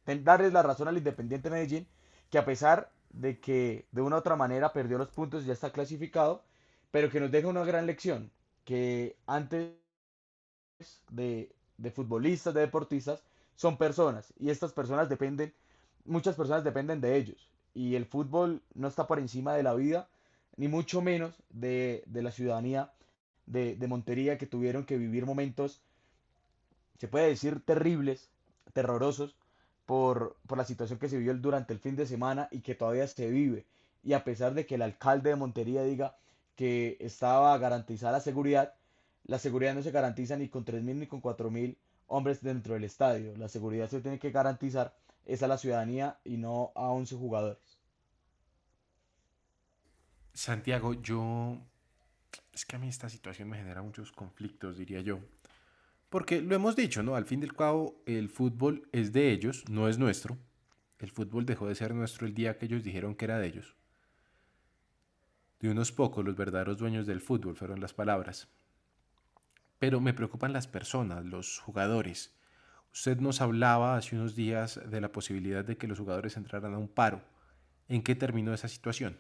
darles 0.06 0.54
la 0.54 0.64
razón 0.64 0.88
al 0.88 0.98
Independiente 0.98 1.50
Medellín, 1.50 1.88
que 2.30 2.38
a 2.38 2.46
pesar 2.46 2.92
de 3.10 3.40
que 3.40 3.88
de 3.92 4.02
una 4.02 4.18
u 4.18 4.20
otra 4.20 4.36
manera 4.36 4.74
perdió 4.74 4.98
los 4.98 5.10
puntos, 5.10 5.46
ya 5.46 5.54
está 5.54 5.72
clasificado, 5.72 6.44
pero 6.92 7.10
que 7.10 7.20
nos 7.20 7.32
deja 7.32 7.48
una 7.48 7.66
gran 7.66 7.86
lección, 7.86 8.32
que 8.64 9.18
antes 9.26 9.72
de, 11.10 11.56
de 11.78 11.92
futbolistas, 11.92 12.54
de 12.54 12.62
deportistas, 12.62 13.24
son 13.56 13.78
personas, 13.78 14.34
y 14.38 14.50
estas 14.50 14.74
personas 14.74 15.10
dependen, 15.10 15.54
muchas 16.06 16.36
personas 16.36 16.64
dependen 16.64 17.02
de 17.02 17.16
ellos, 17.16 17.50
y 17.74 17.96
el 17.96 18.06
fútbol 18.06 18.62
no 18.74 18.88
está 18.88 19.08
por 19.08 19.20
encima 19.20 19.54
de 19.54 19.64
la 19.64 19.74
vida, 19.74 20.10
ni 20.58 20.68
mucho 20.68 21.02
menos 21.02 21.36
de, 21.50 22.04
de 22.08 22.22
la 22.22 22.32
ciudadanía 22.32 22.92
de, 23.46 23.76
de 23.76 23.88
Montería 23.88 24.38
que 24.38 24.48
tuvieron 24.48 24.86
que 24.86 24.98
vivir 24.98 25.26
momentos, 25.26 25.82
se 26.98 27.08
puede 27.08 27.28
decir, 27.28 27.64
terribles 27.64 28.30
terrorosos 28.74 29.36
por, 29.86 30.38
por 30.48 30.58
la 30.58 30.66
situación 30.66 31.00
que 31.00 31.10
se 31.10 31.18
vivió 31.18 31.34
durante 31.36 31.74
el 31.74 31.80
fin 31.80 31.96
de 31.96 32.06
semana 32.06 32.48
y 32.52 32.62
que 32.62 32.76
todavía 32.76 33.08
se 33.08 33.30
vive. 33.30 33.66
Y 34.04 34.14
a 34.14 34.24
pesar 34.24 34.54
de 34.54 34.66
que 34.66 34.76
el 34.76 34.82
alcalde 34.82 35.30
de 35.30 35.36
Montería 35.36 35.84
diga 35.84 36.16
que 36.56 36.98
estaba 37.00 37.54
a 37.54 37.58
garantizar 37.58 38.12
la 38.12 38.20
seguridad, 38.20 38.74
la 39.26 39.40
seguridad 39.40 39.76
no 39.76 39.84
se 39.84 39.92
garantiza 39.92 40.38
ni 40.38 40.50
con 40.50 40.66
3.000 40.66 40.96
ni 40.96 41.08
con 41.08 41.22
4.000 41.22 41.78
hombres 42.08 42.42
dentro 42.42 42.74
del 42.74 42.84
estadio. 42.84 43.36
La 43.38 43.50
seguridad 43.50 43.90
se 43.90 44.02
tiene 44.02 44.20
que 44.20 44.32
garantizar 44.32 44.94
es 45.28 45.44
a 45.44 45.48
la 45.48 45.58
ciudadanía 45.58 46.18
y 46.24 46.38
no 46.38 46.72
a 46.76 46.90
11 46.90 47.16
jugadores. 47.16 47.78
Santiago, 50.34 50.94
yo... 50.94 51.60
Es 52.54 52.66
que 52.66 52.76
a 52.76 52.80
mí 52.80 52.88
esta 52.88 53.10
situación 53.10 53.50
me 53.50 53.58
genera 53.58 53.82
muchos 53.82 54.12
conflictos, 54.12 54.78
diría 54.78 55.02
yo. 55.02 55.20
Porque 56.10 56.42
lo 56.42 56.56
hemos 56.56 56.76
dicho, 56.76 57.04
¿no? 57.04 57.16
Al 57.16 57.26
fin 57.26 57.40
del 57.40 57.54
cabo, 57.56 58.02
el 58.06 58.30
fútbol 58.30 58.88
es 58.92 59.12
de 59.12 59.32
ellos, 59.32 59.66
no 59.70 59.88
es 59.90 59.98
nuestro. 59.98 60.38
El 61.00 61.12
fútbol 61.12 61.46
dejó 61.46 61.68
de 61.68 61.76
ser 61.76 61.94
nuestro 61.94 62.26
el 62.26 62.34
día 62.34 62.58
que 62.58 62.66
ellos 62.66 62.84
dijeron 62.84 63.16
que 63.16 63.26
era 63.26 63.38
de 63.40 63.48
ellos. 63.48 63.76
De 65.60 65.70
unos 65.70 65.92
pocos, 65.92 66.24
los 66.24 66.36
verdaderos 66.36 66.78
dueños 66.78 67.06
del 67.08 67.20
fútbol 67.20 67.56
fueron 67.56 67.82
las 67.82 67.94
palabras. 67.94 68.48
pero 69.80 70.00
me 70.02 70.14
preocupan 70.14 70.54
las 70.54 70.68
personas, 70.68 71.26
los 71.26 71.60
jugadores. 71.60 72.34
Usted 72.94 73.20
nos 73.20 73.42
hablaba 73.42 73.96
hace 73.98 74.16
unos 74.16 74.36
días 74.36 74.80
de 74.90 75.02
la 75.02 75.12
posibilidad 75.12 75.64
de 75.64 75.78
que 75.78 75.88
los 75.88 76.00
jugadores 76.00 76.38
entraran 76.38 76.74
a 76.74 76.78
un 76.80 76.88
paro. 76.88 77.22
¿En 77.88 78.02
qué 78.04 78.16
terminó 78.16 78.54
esa 78.54 78.68
situación? 78.68 79.20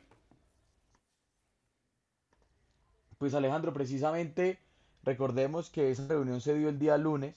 Pues 3.17 3.33
Alejandro, 3.33 3.73
precisamente 3.73 4.59
recordemos 5.07 5.69
que 5.69 5.89
esa 5.89 6.05
reunión 6.05 6.41
se 6.41 6.53
dio 6.53 6.67
el 6.67 6.79
día 6.79 6.97
lunes, 6.97 7.33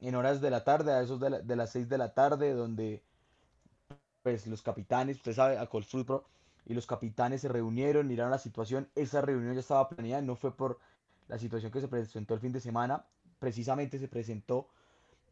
en 0.00 0.16
horas 0.16 0.40
de 0.40 0.50
la 0.50 0.64
tarde, 0.64 0.92
a 0.92 1.00
esos 1.00 1.20
de, 1.20 1.56
las 1.56 1.70
6 1.70 1.88
de 1.88 1.98
la 1.98 2.14
tarde, 2.14 2.52
donde 2.52 3.00
pues 4.24 4.48
los 4.48 4.60
capitanes, 4.60 5.18
usted 5.18 5.32
sabe, 5.32 5.56
a 5.56 5.70
Pro 5.70 6.24
y 6.66 6.74
los 6.74 6.86
capitanes 6.86 7.42
se 7.42 7.48
reunieron, 7.48 8.08
miraron 8.08 8.32
la 8.32 8.38
situación. 8.38 8.88
Esa 8.96 9.20
reunión 9.20 9.54
ya 9.54 9.60
estaba 9.60 9.88
planeada, 9.88 10.20
no 10.20 10.34
fue 10.34 10.56
por 10.56 10.80
la 11.28 11.38
situación 11.38 11.70
que 11.70 11.80
se 11.80 11.86
presentó 11.86 12.34
el 12.34 12.40
fin 12.40 12.52
de 12.52 12.60
semana, 12.60 13.04
precisamente 13.38 14.00
se 14.00 14.08
presentó 14.08 14.66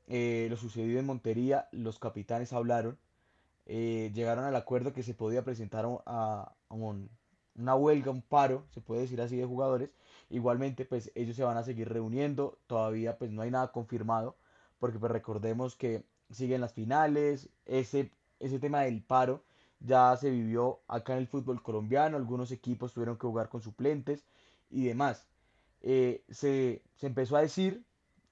eh, 0.06 0.46
lo 0.48 0.56
sucedido 0.56 1.00
en 1.00 1.06
Montería, 1.06 1.68
los 1.72 1.98
capitanes 1.98 2.52
hablaron, 2.52 2.96
eh, 3.66 4.12
llegaron 4.14 4.44
al 4.44 4.54
acuerdo 4.54 4.92
que 4.92 5.02
se 5.02 5.12
podía 5.12 5.42
presentar 5.42 5.84
a, 6.06 6.52
una 6.68 7.74
huelga, 7.74 8.12
un 8.12 8.22
paro, 8.22 8.64
se 8.70 8.80
puede 8.80 9.02
decir 9.02 9.20
así, 9.20 9.36
de 9.36 9.44
jugadores. 9.44 9.90
Igualmente, 10.30 10.84
pues 10.84 11.10
ellos 11.14 11.36
se 11.36 11.44
van 11.44 11.56
a 11.56 11.62
seguir 11.64 11.88
reuniendo, 11.88 12.58
todavía 12.66 13.18
pues 13.18 13.30
no 13.30 13.42
hay 13.42 13.50
nada 13.50 13.72
confirmado, 13.72 14.36
porque 14.78 14.98
pues 14.98 15.12
recordemos 15.12 15.74
que 15.76 16.04
siguen 16.30 16.60
las 16.60 16.74
finales, 16.74 17.48
ese, 17.64 18.12
ese 18.38 18.58
tema 18.58 18.82
del 18.82 19.02
paro 19.02 19.42
ya 19.80 20.16
se 20.16 20.30
vivió 20.30 20.80
acá 20.88 21.12
en 21.14 21.20
el 21.20 21.28
fútbol 21.28 21.62
colombiano, 21.62 22.16
algunos 22.16 22.50
equipos 22.50 22.92
tuvieron 22.92 23.16
que 23.16 23.26
jugar 23.26 23.48
con 23.48 23.62
suplentes 23.62 24.24
y 24.70 24.84
demás. 24.86 25.26
Eh, 25.82 26.24
se, 26.30 26.82
empezó 27.00 27.36
a 27.36 27.42
decir, 27.42 27.84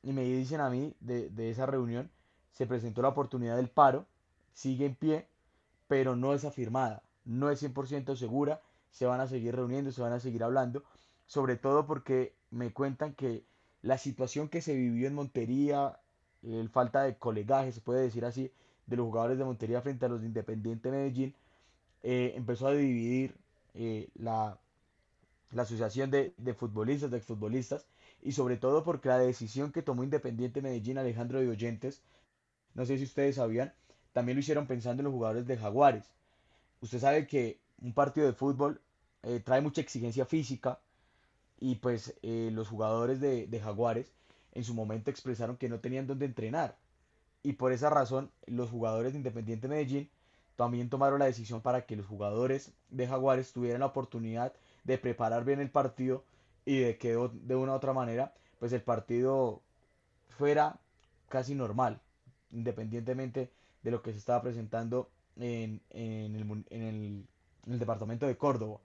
y 0.02 0.12
me 0.12 0.22
dicen 0.22 0.60
a 0.60 0.70
mí 0.70 0.94
de, 1.00 1.50
esa 1.50 1.66
reunión, 1.66 2.10
se 2.52 2.66
presentó 2.66 3.02
la 3.02 3.08
oportunidad 3.08 3.56
del 3.56 3.68
paro, 3.68 4.06
sigue 4.52 4.86
en 4.86 4.94
pie, 4.94 5.28
pero 5.88 6.16
no 6.16 6.34
es 6.34 6.44
afirmada, 6.44 7.02
no 7.24 7.50
es 7.50 7.62
100% 7.62 8.16
segura, 8.16 8.60
se 8.90 9.06
van 9.06 9.20
a 9.20 9.26
seguir 9.26 9.54
reuniendo, 9.54 9.92
se 9.92 10.02
van 10.02 10.12
a 10.12 10.20
seguir 10.20 10.42
hablando, 10.42 10.82
sobre 11.26 11.56
todo 11.56 11.86
porque 11.86 12.34
me 12.50 12.72
cuentan 12.72 13.14
que 13.14 13.44
la 13.82 13.98
situación 13.98 14.48
que 14.48 14.62
se 14.62 14.74
vivió 14.74 15.06
en 15.06 15.14
Montería, 15.14 16.00
el 16.42 16.68
falta 16.70 17.02
de 17.02 17.16
colegaje, 17.16 17.72
se 17.72 17.80
puede 17.80 18.02
decir 18.02 18.24
así, 18.24 18.52
de 18.86 18.96
los 18.96 19.06
jugadores 19.06 19.38
de 19.38 19.44
Montería 19.44 19.82
frente 19.82 20.06
a 20.06 20.08
los 20.08 20.20
de 20.20 20.26
Independiente 20.28 20.90
Medellín, 20.90 21.34
eh, 22.02 22.32
empezó 22.36 22.68
a 22.68 22.72
dividir 22.72 23.36
eh, 23.74 24.08
la, 24.14 24.58
la 25.50 25.62
asociación 25.62 26.10
de, 26.10 26.32
futbolistas, 26.56 27.10
de 27.10 27.18
exfutbolistas, 27.18 27.86
y 28.22 28.32
sobre 28.32 28.56
todo 28.56 28.84
porque 28.84 29.08
la 29.08 29.18
decisión 29.18 29.72
que 29.72 29.82
tomó 29.82 30.04
Independiente 30.04 30.62
Medellín 30.62 30.98
Alejandro 30.98 31.40
de 31.40 31.48
Oyentes, 31.48 32.02
no 32.74 32.84
sé 32.86 32.98
si 32.98 33.04
ustedes 33.04 33.36
sabían, 33.36 33.72
también 34.12 34.36
lo 34.36 34.40
hicieron 34.40 34.66
pensando 34.66 35.00
en 35.00 35.04
los 35.04 35.12
jugadores 35.12 35.46
de 35.46 35.56
Jaguares. 35.56 36.10
Usted 36.80 37.00
sabe 37.00 37.26
que 37.26 37.60
un 37.80 37.92
partido 37.92 38.26
de 38.26 38.32
fútbol 38.32 38.80
eh, 39.22 39.40
trae 39.40 39.60
mucha 39.60 39.80
exigencia 39.80 40.24
física 40.24 40.80
y 41.58 41.76
pues 41.76 42.14
eh, 42.22 42.50
los 42.52 42.68
jugadores 42.68 43.20
de, 43.20 43.46
de 43.46 43.60
Jaguares 43.60 44.12
en 44.52 44.64
su 44.64 44.74
momento 44.74 45.10
expresaron 45.10 45.56
que 45.56 45.68
no 45.68 45.80
tenían 45.80 46.06
dónde 46.06 46.26
entrenar. 46.26 46.76
Y 47.42 47.54
por 47.54 47.72
esa 47.72 47.90
razón 47.90 48.30
los 48.46 48.70
jugadores 48.70 49.12
de 49.12 49.18
Independiente 49.18 49.68
Medellín 49.68 50.10
también 50.56 50.88
tomaron 50.88 51.18
la 51.18 51.26
decisión 51.26 51.60
para 51.60 51.86
que 51.86 51.96
los 51.96 52.06
jugadores 52.06 52.72
de 52.90 53.06
Jaguares 53.06 53.52
tuvieran 53.52 53.80
la 53.80 53.86
oportunidad 53.86 54.52
de 54.84 54.98
preparar 54.98 55.44
bien 55.44 55.60
el 55.60 55.70
partido 55.70 56.24
y 56.64 56.80
de 56.80 56.98
que 56.98 57.10
de 57.10 57.56
una 57.56 57.72
u 57.72 57.76
otra 57.76 57.92
manera 57.92 58.34
pues 58.58 58.72
el 58.72 58.82
partido 58.82 59.62
fuera 60.38 60.80
casi 61.28 61.54
normal, 61.54 62.00
independientemente 62.50 63.50
de 63.82 63.90
lo 63.90 64.02
que 64.02 64.12
se 64.12 64.18
estaba 64.18 64.42
presentando 64.42 65.10
en, 65.36 65.80
el, 65.90 67.26
departamento 67.66 68.26
de 68.26 68.36
Córdoba. 68.36 68.80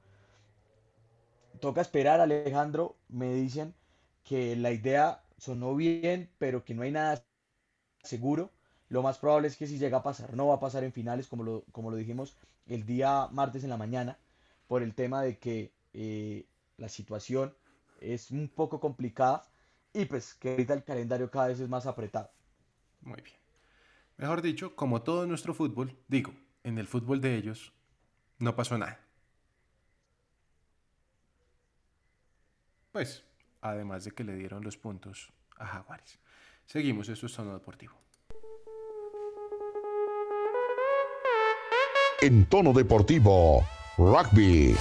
Toca 1.62 1.82
esperar, 1.82 2.20
Alejandro, 2.20 2.98
me 3.08 3.34
dicen 3.34 3.76
que 4.24 4.56
la 4.56 4.72
idea 4.72 5.24
sonó 5.38 5.76
bien, 5.76 6.32
pero 6.40 6.66
que 6.66 6.74
no 6.74 6.82
hay 6.82 6.92
nada 6.92 7.24
seguro. 8.04 8.52
Lo 8.90 9.04
más 9.04 9.20
probable 9.20 9.48
es 9.48 9.58
que 9.58 9.68
si 9.68 9.78
llega 9.78 10.00
a 10.00 10.04
pasar, 10.04 10.34
no 10.34 10.48
va 10.48 10.56
a 10.56 10.60
pasar 10.60 10.84
en 10.84 10.92
finales, 10.92 11.28
como 11.28 11.44
lo, 11.44 11.64
como 11.72 11.92
lo 11.92 11.98
dijimos 11.98 12.36
el 12.66 12.86
día 12.86 13.28
martes 13.32 13.64
en 13.64 13.70
la 13.70 13.78
mañana, 13.78 14.18
por 14.68 14.82
el 14.82 14.96
tema 14.96 15.22
de 15.22 15.38
que 15.38 15.72
eh, 15.94 16.46
la 16.78 16.90
situación 16.90 17.54
es 18.00 18.32
un 18.32 18.50
poco 18.50 18.80
complicada 18.80 19.44
y 19.94 20.06
pues 20.06 20.34
que 20.34 20.50
ahorita 20.50 20.74
el 20.74 20.84
calendario 20.84 21.30
cada 21.30 21.50
vez 21.50 21.60
es 21.60 21.70
más 21.70 21.86
apretado. 21.86 22.32
Muy 23.02 23.22
bien. 23.22 23.38
Mejor 24.18 24.42
dicho, 24.42 24.76
como 24.76 25.04
todo 25.04 25.28
nuestro 25.28 25.54
fútbol, 25.54 25.96
digo, 26.08 26.34
en 26.64 26.80
el 26.80 26.88
fútbol 26.88 27.22
de 27.22 27.36
ellos 27.36 27.72
no 28.40 28.56
pasó 28.56 28.78
nada. 28.80 29.00
Pues, 32.92 33.24
además 33.62 34.04
de 34.04 34.12
que 34.12 34.24
le 34.24 34.36
dieron 34.36 34.64
los 34.64 34.78
puntos 34.78 35.32
a 35.58 35.66
Jaguares. 35.66 36.20
Seguimos, 36.66 37.08
esto 37.08 37.26
es 37.26 37.34
Tono 37.34 37.54
Deportivo. 37.54 37.94
En 42.22 42.46
Tono 42.46 42.74
Deportivo, 42.74 43.66
Rugby. 43.98 44.76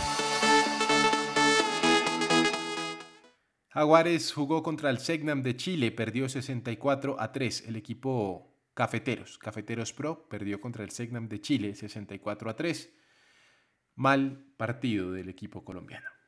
Jaguares 3.71 4.33
jugó 4.33 4.64
contra 4.64 4.90
el 4.90 4.99
Segnam 4.99 5.43
de 5.43 5.57
Chile, 5.57 5.93
perdió 5.93 6.29
64 6.29 7.21
a 7.21 7.31
3. 7.31 7.69
El 7.69 7.76
equipo 7.76 8.57
Cafeteros, 8.75 9.38
Cafeteros 9.38 9.93
Pro, 9.93 10.29
perdió 10.29 10.61
contra 10.61 10.83
el 10.83 10.90
Segnam 10.90 11.29
de 11.29 11.40
Chile 11.40 11.75
64 11.76 12.50
a 12.50 12.57
3. 12.57 12.93
Mal 13.95 14.52
partido 14.57 15.12
del 15.12 15.29
equipo 15.29 15.64
colombiano. 15.64 16.20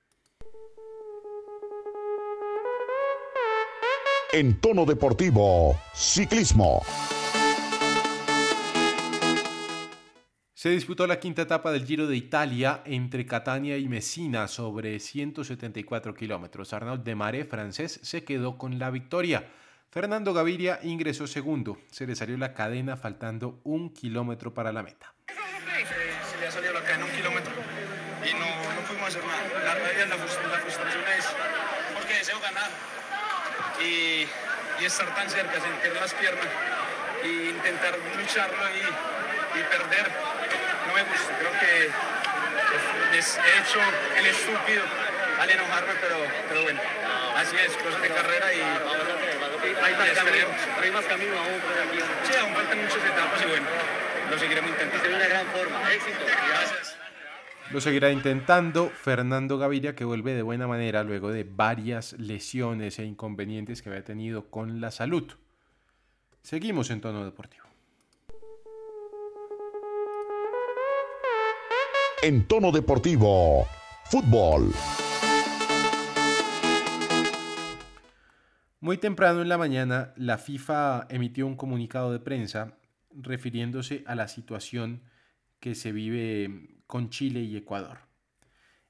En 4.35 4.59
tono 4.63 4.87
deportivo, 4.87 5.79
ciclismo. 5.93 6.81
Se 10.55 10.71
disputó 10.71 11.07
la 11.07 11.21
quinta 11.21 11.43
etapa 11.43 11.71
del 11.71 11.85
Giro 11.85 12.07
de 12.07 12.17
Italia 12.17 12.81
entre 12.87 13.27
Catania 13.27 13.77
y 13.77 13.89
Messina 13.89 14.49
sobre 14.49 15.01
174 15.01 16.15
kilómetros. 16.15 16.73
Arnaud 16.73 17.01
Demare, 17.01 17.45
francés, 17.45 18.01
se 18.03 18.25
quedó 18.25 18.57
con 18.57 18.79
la 18.79 18.89
victoria. 18.91 19.51
Fernando 19.91 20.33
Gaviria 20.33 20.81
ingresó 20.83 21.27
segundo. 21.27 21.77
Se 21.91 22.07
le 22.07 22.17
salió 22.17 22.39
la 22.39 22.55
cadena 22.55 22.97
faltando 22.97 23.61
un 23.65 23.93
kilómetro 23.93 24.55
para 24.55 24.73
la 24.73 24.83
meta. 24.83 25.13
Se, 25.29 26.41
le 26.41 26.47
ha 26.47 26.51
salido 26.51 26.73
la 26.73 26.83
cadena 26.83 27.05
un 27.05 27.11
kilómetro 27.11 27.53
y 28.25 28.33
no, 28.33 28.47
no 28.81 28.89
pudimos 28.89 29.09
hacer 29.09 29.23
nada. 29.27 29.43
La, 29.63 29.75
la, 29.75 30.07
la 30.07 30.17
frustración 30.17 31.03
es 31.19 31.27
porque 31.93 32.15
deseo 32.15 32.41
ganar 32.41 33.02
y, 33.83 34.29
y 34.81 34.85
estar 34.85 35.15
tan 35.15 35.29
cerca, 35.29 35.61
sentir 35.61 35.93
las 36.01 36.15
piernas 36.15 36.47
e 37.23 37.29
intentar 37.29 37.99
lucharlo 38.17 38.65
y, 38.71 39.59
y 39.59 39.63
perder 39.65 40.11
no 40.87 40.95
me 40.95 41.03
gusta. 41.03 41.39
Creo 41.39 41.53
que 41.61 41.91
pues, 43.11 43.39
he 43.39 43.59
hecho 43.61 43.81
el 44.17 44.27
estúpido 44.27 44.83
al 45.41 45.51
enojarme, 45.51 45.93
pero, 46.01 46.17
pero 46.49 46.63
bueno, 46.63 46.81
así 47.37 47.57
es, 47.57 47.73
cosas 47.77 48.03
de 48.03 48.09
carrera 48.09 48.53
y 48.53 48.61
hay 48.61 49.95
más, 49.95 50.11
camino, 50.11 50.47
hay 50.81 50.91
más 50.91 51.05
camino 51.05 51.39
aún 51.39 51.61
por 51.61 51.79
aquí. 51.79 51.99
Sí, 52.31 52.39
aún 52.39 52.55
faltan 52.55 52.83
muchas 52.83 53.05
etapas 53.05 53.43
y 53.43 53.47
bueno, 53.47 53.67
lo 54.31 54.39
seguiremos 54.39 54.71
intentando. 54.71 55.07
En 55.07 55.15
una 55.15 55.27
gran 55.27 55.47
forma, 55.47 55.93
éxito. 55.93 56.25
Gracias. 56.49 56.92
Lo 57.73 57.81
seguirá 57.81 58.13
intentando 58.13 58.91
Fernando 58.91 59.59
Gaviria, 59.59 59.95
que 59.95 60.05
vuelve 60.05 60.35
de 60.35 60.43
buena 60.43 60.67
manera 60.67 61.05
luego 61.05 61.31
de 61.31 61.45
varias 61.45 62.13
lesiones 62.19 62.99
e 62.99 63.05
inconvenientes 63.05 63.81
que 63.81 63.89
había 63.89 64.05
tenido 64.05 64.51
con 64.51 64.81
la 64.81 64.91
salud. 64.91 65.33
Seguimos 66.43 66.91
en 66.91 67.01
tono 67.01 67.25
deportivo. 67.25 67.73
en 72.23 72.47
tono 72.47 72.71
deportivo. 72.71 73.67
Fútbol. 74.05 74.73
Muy 78.81 78.97
temprano 78.99 79.43
en 79.43 79.49
la 79.49 79.59
mañana, 79.59 80.13
la 80.17 80.39
FIFA 80.39 81.09
emitió 81.11 81.47
un 81.49 81.57
comunicado 81.57 82.13
de 82.13 82.21
prensa 82.21 82.79
refiriéndose 83.11 84.05
a 84.07 84.15
la 84.15 84.29
situación 84.29 85.03
que 85.59 85.75
se 85.75 85.91
vive 85.91 86.72
con 86.93 87.09
Chile 87.09 87.41
y 87.41 87.57
Ecuador. 87.57 88.01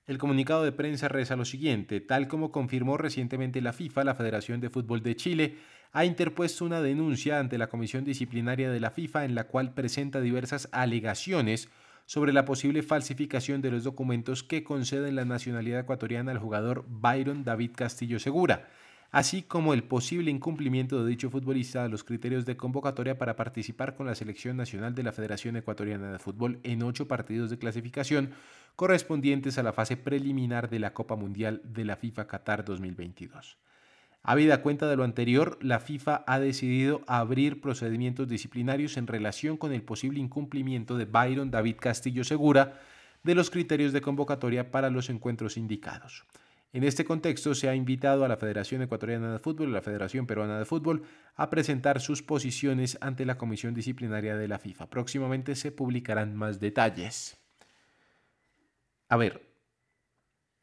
El 0.07 0.19
comunicado 0.19 0.65
de 0.65 0.73
prensa 0.73 1.07
reza 1.07 1.37
lo 1.37 1.45
siguiente, 1.45 2.01
tal 2.01 2.27
como 2.27 2.51
confirmó 2.51 2.97
recientemente 2.97 3.61
la 3.61 3.73
FIFA, 3.73 4.03
la 4.03 4.17
Federación 4.17 4.61
de 4.61 4.71
Fútbol 4.71 5.05
de 5.05 5.15
Chile 5.15 5.59
ha 5.93 6.05
interpuesto 6.05 6.65
una 6.65 6.83
denuncia 6.83 7.39
ante 7.39 7.59
la 7.59 7.69
Comisión 7.69 8.03
Disciplinaria 8.03 8.73
de 8.73 8.81
la 8.81 8.91
FIFA 8.91 9.25
en 9.25 9.37
la 9.37 9.45
cual 9.45 9.73
presenta 9.73 10.21
diversas 10.21 10.69
alegaciones 10.73 11.69
sobre 12.07 12.33
la 12.33 12.45
posible 12.45 12.83
falsificación 12.83 13.63
de 13.63 13.71
los 13.71 13.85
documentos 13.85 14.43
que 14.43 14.65
conceden 14.65 15.15
la 15.15 15.25
nacionalidad 15.25 15.79
ecuatoriana 15.79 16.33
al 16.33 16.39
jugador 16.39 16.85
Byron 16.89 17.45
David 17.45 17.71
Castillo 17.77 18.19
Segura. 18.19 18.69
Así 19.13 19.43
como 19.43 19.75
el 19.75 19.85
posible 19.85 20.31
incumplimiento 20.31 21.05
de 21.05 21.11
dicho 21.11 21.31
futbolista 21.31 21.83
de 21.83 21.91
los 21.91 22.03
criterios 22.03 22.47
de 22.47 22.57
convocatoria 22.57 23.19
para 23.19 23.37
participar 23.37 23.95
con 23.95 24.07
la 24.07 24.15
selección 24.15 24.57
nacional 24.57 24.95
de 24.95 25.03
la 25.03 25.13
Federación 25.13 25.55
Ecuatoriana 25.57 26.11
de 26.11 26.19
Fútbol 26.19 26.59
en 26.63 26.83
ocho 26.83 27.07
partidos 27.07 27.51
de 27.51 27.59
clasificación 27.59 28.31
correspondientes 28.75 29.59
a 29.59 29.63
la 29.63 29.75
fase 29.75 29.99
preliminar 29.99 30.71
de 30.71 30.79
la 30.79 30.95
Copa 30.95 31.15
Mundial 31.15 31.61
de 31.63 31.85
la 31.85 31.97
FIFA 31.97 32.27
Qatar 32.27 32.65
2022. 32.65 33.59
Habida 34.23 34.63
cuenta 34.63 34.89
de 34.89 34.97
lo 34.97 35.05
anterior, 35.05 35.59
la 35.61 35.79
FIFA 35.79 36.25
ha 36.27 36.39
decidido 36.41 37.03
abrir 37.07 37.61
procedimientos 37.61 38.29
disciplinarios 38.29 38.97
en 38.97 39.09
relación 39.09 39.59
con 39.59 39.75
el 39.75 39.83
posible 39.83 40.21
incumplimiento 40.21 40.97
de 40.97 41.05
Byron 41.05 41.51
David 41.51 41.77
Castillo 41.81 42.25
Segura 42.25 42.81
de 43.25 43.35
los 43.35 43.51
criterios 43.51 43.93
de 43.93 44.01
convocatoria 44.01 44.71
para 44.71 44.89
los 44.89 45.11
encuentros 45.11 45.59
indicados. 45.59 46.25
En 46.73 46.85
este 46.85 47.05
contexto, 47.05 47.55
se 47.55 47.69
ha 47.69 47.75
invitado 47.75 48.25
a 48.25 48.29
la 48.29 48.39
Federación 48.39 48.81
Ecuatoriana 48.81 49.33
de 49.33 49.39
Fútbol 49.39 49.69
y 49.69 49.73
la 49.73 49.83
Federación 49.83 50.27
Peruana 50.27 50.59
de 50.59 50.65
Fútbol 50.65 51.03
a 51.35 51.51
presentar 51.51 52.01
sus 52.01 52.23
posiciones 52.23 52.97
ante 53.03 53.27
la 53.27 53.37
Comisión 53.37 53.75
Disciplinaria 53.75 54.37
de 54.37 54.49
la 54.49 54.59
FIFA. 54.59 54.89
Próximamente 54.89 55.55
se 55.55 55.71
publicarán 55.71 56.35
más 56.35 56.61
detalles. 56.61 57.37
A 59.11 59.19
ver, 59.19 59.53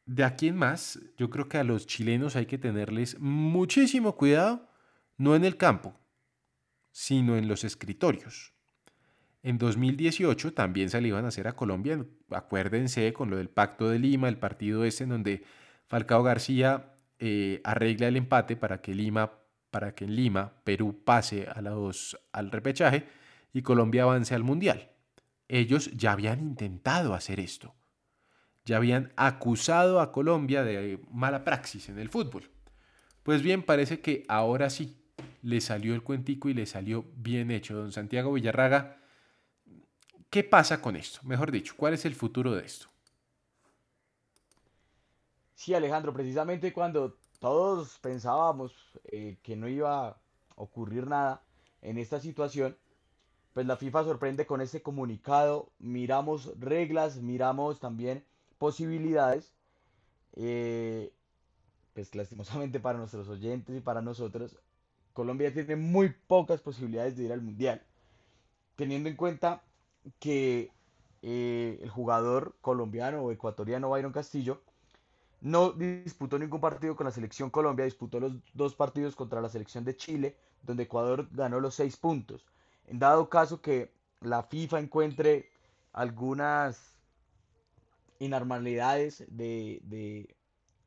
de 0.04 0.24
aquí 0.24 0.48
en 0.48 0.56
más, 0.56 0.98
yo 1.16 1.30
creo 1.30 1.48
que 1.48 1.58
a 1.58 1.64
los 1.64 1.86
chilenos 1.86 2.34
hay 2.34 2.46
que 2.46 2.58
tenerles 2.58 3.16
muchísimo 3.20 4.16
cuidado, 4.16 4.68
no 5.16 5.36
en 5.36 5.44
el 5.44 5.56
campo, 5.56 5.94
sino 6.90 7.36
en 7.36 7.46
los 7.46 7.62
escritorios. 7.62 8.52
En 9.44 9.58
2018 9.58 10.54
también 10.54 10.90
se 10.90 11.00
le 11.00 11.08
iban 11.08 11.24
a 11.24 11.28
hacer 11.28 11.46
a 11.46 11.54
Colombia, 11.54 12.04
acuérdense 12.30 13.12
con 13.12 13.30
lo 13.30 13.36
del 13.36 13.48
Pacto 13.48 13.88
de 13.88 14.00
Lima, 14.00 14.28
el 14.28 14.38
partido 14.38 14.84
ese 14.84 15.04
en 15.04 15.10
donde 15.10 15.44
Falcao 15.90 16.22
García 16.22 16.94
eh, 17.18 17.60
arregla 17.64 18.06
el 18.06 18.16
empate 18.16 18.54
para 18.54 18.80
que 18.80 18.94
Lima, 18.94 19.32
para 19.72 19.92
que 19.92 20.04
en 20.04 20.14
Lima 20.14 20.52
Perú 20.62 21.02
pase 21.04 21.48
a 21.52 21.60
los, 21.60 22.16
al 22.30 22.52
repechaje 22.52 23.08
y 23.52 23.62
Colombia 23.62 24.04
avance 24.04 24.36
al 24.36 24.44
mundial. 24.44 24.92
Ellos 25.48 25.90
ya 25.90 26.12
habían 26.12 26.38
intentado 26.40 27.12
hacer 27.12 27.40
esto. 27.40 27.74
Ya 28.64 28.76
habían 28.76 29.12
acusado 29.16 30.00
a 30.00 30.12
Colombia 30.12 30.62
de 30.62 31.00
mala 31.10 31.42
praxis 31.42 31.88
en 31.88 31.98
el 31.98 32.08
fútbol. 32.08 32.48
Pues 33.24 33.42
bien, 33.42 33.64
parece 33.64 33.98
que 33.98 34.24
ahora 34.28 34.70
sí 34.70 34.96
le 35.42 35.60
salió 35.60 35.92
el 35.92 36.04
cuentico 36.04 36.48
y 36.48 36.54
le 36.54 36.66
salió 36.66 37.04
bien 37.16 37.50
hecho. 37.50 37.74
Don 37.74 37.90
Santiago 37.90 38.32
Villarraga, 38.32 38.98
¿qué 40.30 40.44
pasa 40.44 40.80
con 40.80 40.94
esto? 40.94 41.18
Mejor 41.24 41.50
dicho, 41.50 41.74
¿cuál 41.76 41.94
es 41.94 42.04
el 42.04 42.14
futuro 42.14 42.54
de 42.54 42.64
esto? 42.64 42.89
Sí, 45.60 45.74
Alejandro, 45.74 46.14
precisamente 46.14 46.72
cuando 46.72 47.18
todos 47.38 47.98
pensábamos 47.98 48.72
eh, 49.04 49.36
que 49.42 49.56
no 49.56 49.68
iba 49.68 50.08
a 50.08 50.16
ocurrir 50.54 51.06
nada 51.06 51.42
en 51.82 51.98
esta 51.98 52.18
situación, 52.18 52.78
pues 53.52 53.66
la 53.66 53.76
FIFA 53.76 54.04
sorprende 54.04 54.46
con 54.46 54.62
este 54.62 54.80
comunicado, 54.80 55.70
miramos 55.78 56.58
reglas, 56.58 57.18
miramos 57.18 57.78
también 57.78 58.24
posibilidades, 58.56 59.52
eh, 60.32 61.12
pues 61.92 62.14
lastimosamente 62.14 62.80
para 62.80 62.96
nuestros 62.96 63.28
oyentes 63.28 63.76
y 63.76 63.80
para 63.80 64.00
nosotros, 64.00 64.56
Colombia 65.12 65.52
tiene 65.52 65.76
muy 65.76 66.08
pocas 66.26 66.62
posibilidades 66.62 67.18
de 67.18 67.24
ir 67.24 67.32
al 67.34 67.42
Mundial, 67.42 67.82
teniendo 68.76 69.10
en 69.10 69.16
cuenta 69.16 69.62
que 70.20 70.72
eh, 71.20 71.78
el 71.82 71.90
jugador 71.90 72.56
colombiano 72.62 73.20
o 73.20 73.30
ecuatoriano 73.30 73.90
Byron 73.90 74.12
Castillo 74.12 74.62
no 75.40 75.72
disputó 75.72 76.38
ningún 76.38 76.60
partido 76.60 76.96
con 76.96 77.06
la 77.06 77.12
selección 77.12 77.50
Colombia, 77.50 77.84
disputó 77.84 78.20
los 78.20 78.32
dos 78.54 78.74
partidos 78.74 79.16
contra 79.16 79.40
la 79.40 79.48
selección 79.48 79.84
de 79.84 79.96
Chile, 79.96 80.36
donde 80.62 80.82
Ecuador 80.84 81.28
ganó 81.32 81.60
los 81.60 81.74
seis 81.74 81.96
puntos. 81.96 82.46
En 82.86 82.98
dado 82.98 83.28
caso 83.28 83.60
que 83.60 83.92
la 84.20 84.42
FIFA 84.42 84.80
encuentre 84.80 85.50
algunas 85.92 86.94
inormalidades 88.18 89.24
de, 89.28 89.80
de, 89.84 90.36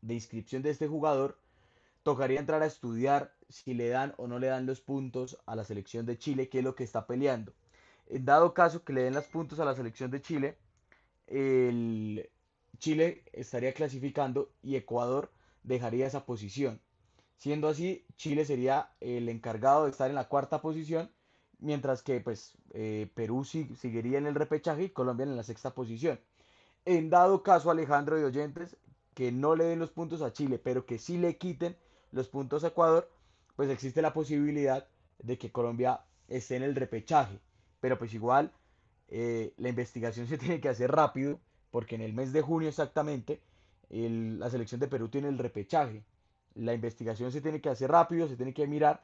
de 0.02 0.14
inscripción 0.14 0.62
de 0.62 0.70
este 0.70 0.88
jugador, 0.88 1.38
tocaría 2.04 2.40
entrar 2.40 2.62
a 2.62 2.68
estudiar 2.68 3.34
si 3.50 3.74
le 3.74 3.90
dan 3.90 4.14
o 4.18 4.28
no 4.28 4.38
le 4.40 4.48
dan 4.48 4.66
los 4.66 4.82
puntos 4.82 5.38
a 5.46 5.56
la 5.56 5.64
selección 5.64 6.06
de 6.06 6.18
Chile, 6.18 6.50
que 6.50 6.60
es 6.60 6.64
lo 6.64 6.76
que 6.76 6.84
está 6.84 7.08
peleando. 7.08 7.54
En 8.08 8.26
dado 8.26 8.54
caso 8.54 8.84
que 8.84 8.94
le 8.94 9.04
den 9.04 9.14
los 9.14 9.26
puntos 9.26 9.60
a 9.60 9.66
la 9.66 9.74
selección 9.74 10.12
de 10.12 10.22
Chile, 10.22 10.58
el, 11.28 12.30
Chile 12.80 13.24
estaría 13.34 13.74
clasificando 13.74 14.52
y 14.62 14.76
Ecuador 14.76 15.32
dejaría 15.64 16.08
esa 16.08 16.26
posición. 16.26 16.82
Siendo 17.38 17.68
así, 17.68 18.06
Chile 18.18 18.46
sería 18.46 18.92
el 19.00 19.30
encargado 19.30 19.86
de 19.86 19.92
estar 19.92 20.10
en 20.10 20.16
la 20.16 20.28
cuarta 20.28 20.62
posición, 20.62 21.12
mientras 21.60 22.02
que 22.02 22.20
pues, 22.20 22.54
eh, 22.72 23.10
Perú 23.16 23.44
seguiría 23.46 24.18
en 24.18 24.28
el 24.28 24.36
repechaje 24.36 24.84
y 24.84 24.90
Colombia 24.90 25.26
en 25.26 25.36
la 25.36 25.44
sexta 25.44 25.74
posición. 25.74 26.20
En 26.86 27.10
dado 27.10 27.44
caso, 27.44 27.72
Alejandro 27.72 28.20
y 28.20 28.24
oyentes, 28.24 28.78
que 29.14 29.32
no 29.32 29.56
le 29.56 29.66
den 29.66 29.80
los 29.80 29.92
puntos 29.92 30.22
a 30.22 30.34
Chile, 30.34 30.60
pero 30.60 30.86
que 30.86 30.98
sí 30.98 31.18
le 31.18 31.38
quiten 31.38 31.78
los 32.12 32.28
puntos 32.28 32.64
a 32.64 32.68
Ecuador, 32.68 33.10
pues 33.56 33.70
existe 33.70 34.02
la 34.02 34.14
posibilidad 34.14 34.88
de 35.20 35.38
que 35.38 35.52
Colombia 35.52 36.02
esté 36.28 36.56
en 36.56 36.64
el 36.64 36.76
repechaje. 36.76 37.40
Pero 37.80 37.98
pues 37.98 38.14
igual 38.14 38.52
eh, 39.10 39.54
la 39.58 39.70
investigación 39.70 40.28
se 40.30 40.38
tiene 40.38 40.60
que 40.60 40.70
hacer 40.70 40.92
rápido 40.92 41.40
porque 41.74 41.96
en 41.96 42.02
el 42.02 42.14
mes 42.14 42.32
de 42.34 42.44
junio 42.44 42.70
exactamente 42.70 43.42
la 43.90 44.48
selección 44.52 44.80
de 44.80 44.88
Perú 44.88 45.10
tiene 45.10 45.28
el 45.28 45.40
repechaje. 45.40 46.04
La 46.54 46.76
investigación 46.76 47.32
se 47.32 47.42
tiene 47.42 47.62
que 47.62 47.70
hacer 47.70 47.90
rápido, 47.90 48.28
se 48.28 48.38
tiene 48.38 48.54
que 48.54 48.68
mirar, 48.68 49.04